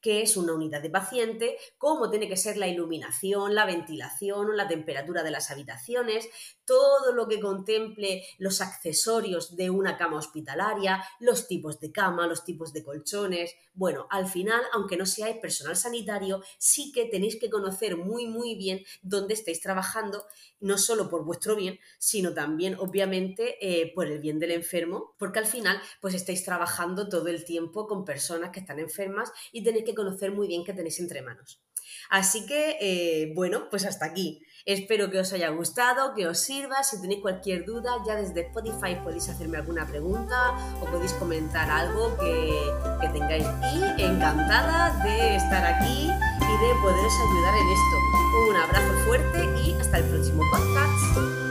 que 0.01 0.23
es 0.23 0.37
una 0.37 0.55
unidad 0.55 0.83
de 0.83 0.91
paciente, 0.91 1.57
cómo 1.79 2.11
tiene 2.11 2.29
que 2.29 2.37
ser 2.37 2.57
la 2.57 2.69
iluminación, 2.69 3.55
la 3.55 3.65
ventilación, 3.65 4.57
la 4.57 4.69
temperatura 4.69 5.23
de 5.23 5.31
las 5.31 5.51
habitaciones, 5.51 6.29
todo 6.65 7.13
lo 7.13 7.29
que 7.29 7.41
contemple 7.41 8.25
los 8.39 8.61
accesorios 8.61 9.57
de 9.57 9.71
una 9.71 9.97
cama 9.97 10.19
hospitalaria, 10.19 11.05
los 11.21 11.47
tipos 11.47 11.81
de 11.81 11.93
cama, 11.93 12.27
los 12.27 12.45
tipos 12.45 12.73
de 12.73 12.85
colchones. 12.85 13.55
Bueno, 13.75 14.07
al 14.11 14.27
final, 14.27 14.61
aunque 14.75 14.99
no 14.99 15.07
seáis 15.07 15.39
personal 15.39 15.77
sanitario, 15.77 16.43
sí 16.59 16.93
que 16.93 17.07
tenéis 17.07 17.37
que 17.41 17.49
conocer 17.49 17.97
muy, 17.97 18.27
muy 18.27 18.55
bien 18.55 18.85
dónde 19.03 19.33
estáis 19.33 19.61
trabajando, 19.61 20.27
no 20.61 20.77
solo 20.77 21.09
por 21.09 21.25
vuestro 21.25 21.57
bien, 21.57 21.79
sino 21.99 22.35
también, 22.35 22.77
obviamente, 22.79 23.57
eh, 23.61 23.91
por 23.95 24.07
el 24.09 24.21
bien 24.21 24.39
del 24.39 24.51
enfermo, 24.51 25.15
porque 25.19 25.39
al 25.39 25.47
final, 25.47 25.81
pues 26.03 26.15
estáis 26.15 26.45
trabajando 26.45 27.09
todo 27.09 27.29
el 27.29 27.45
tiempo 27.45 27.87
con 27.87 28.05
personas 28.05 28.51
que 28.51 28.61
están 28.61 28.79
enfermas 28.79 29.33
y 29.53 29.63
tenéis 29.65 29.87
que 29.87 29.95
conocer 29.95 30.33
muy 30.33 30.49
bien 30.49 30.65
qué 30.65 30.75
tenéis 30.75 31.01
entre 31.01 31.23
manos. 31.23 31.63
Así 32.11 32.47
que, 32.47 32.77
eh, 32.81 33.33
bueno, 33.35 33.69
pues 33.71 33.85
hasta 33.85 34.07
aquí. 34.07 34.43
Espero 34.65 35.11
que 35.11 35.19
os 35.19 35.33
haya 35.33 35.49
gustado, 35.49 36.15
que 36.15 36.27
os 36.27 36.39
sirva. 36.39 36.85
Si 36.85 37.01
tenéis 37.01 37.21
cualquier 37.21 37.65
duda, 37.65 37.97
ya 38.07 38.15
desde 38.15 38.43
Spotify 38.43 38.97
podéis 39.03 39.29
hacerme 39.29 39.59
alguna 39.59 39.87
pregunta 39.87 40.57
o 40.81 40.87
podéis 40.87 41.13
comentar 41.15 41.69
algo 41.69 42.17
que, 42.19 42.55
que 43.01 43.09
tengáis. 43.09 43.47
Y 43.75 44.03
encantada 44.03 45.03
de 45.03 45.37
estar 45.37 45.65
aquí 45.65 46.05
y 46.05 46.67
de 46.67 46.75
poderos 46.81 47.13
ayudar 47.29 47.55
en 47.57 47.69
esto. 47.69 48.13
Un 48.51 48.57
abrazo 48.57 49.05
fuerte 49.05 49.45
y 49.65 49.73
hasta 49.81 49.99
el 49.99 50.05
próximo 50.05 50.43
podcast. 50.51 51.42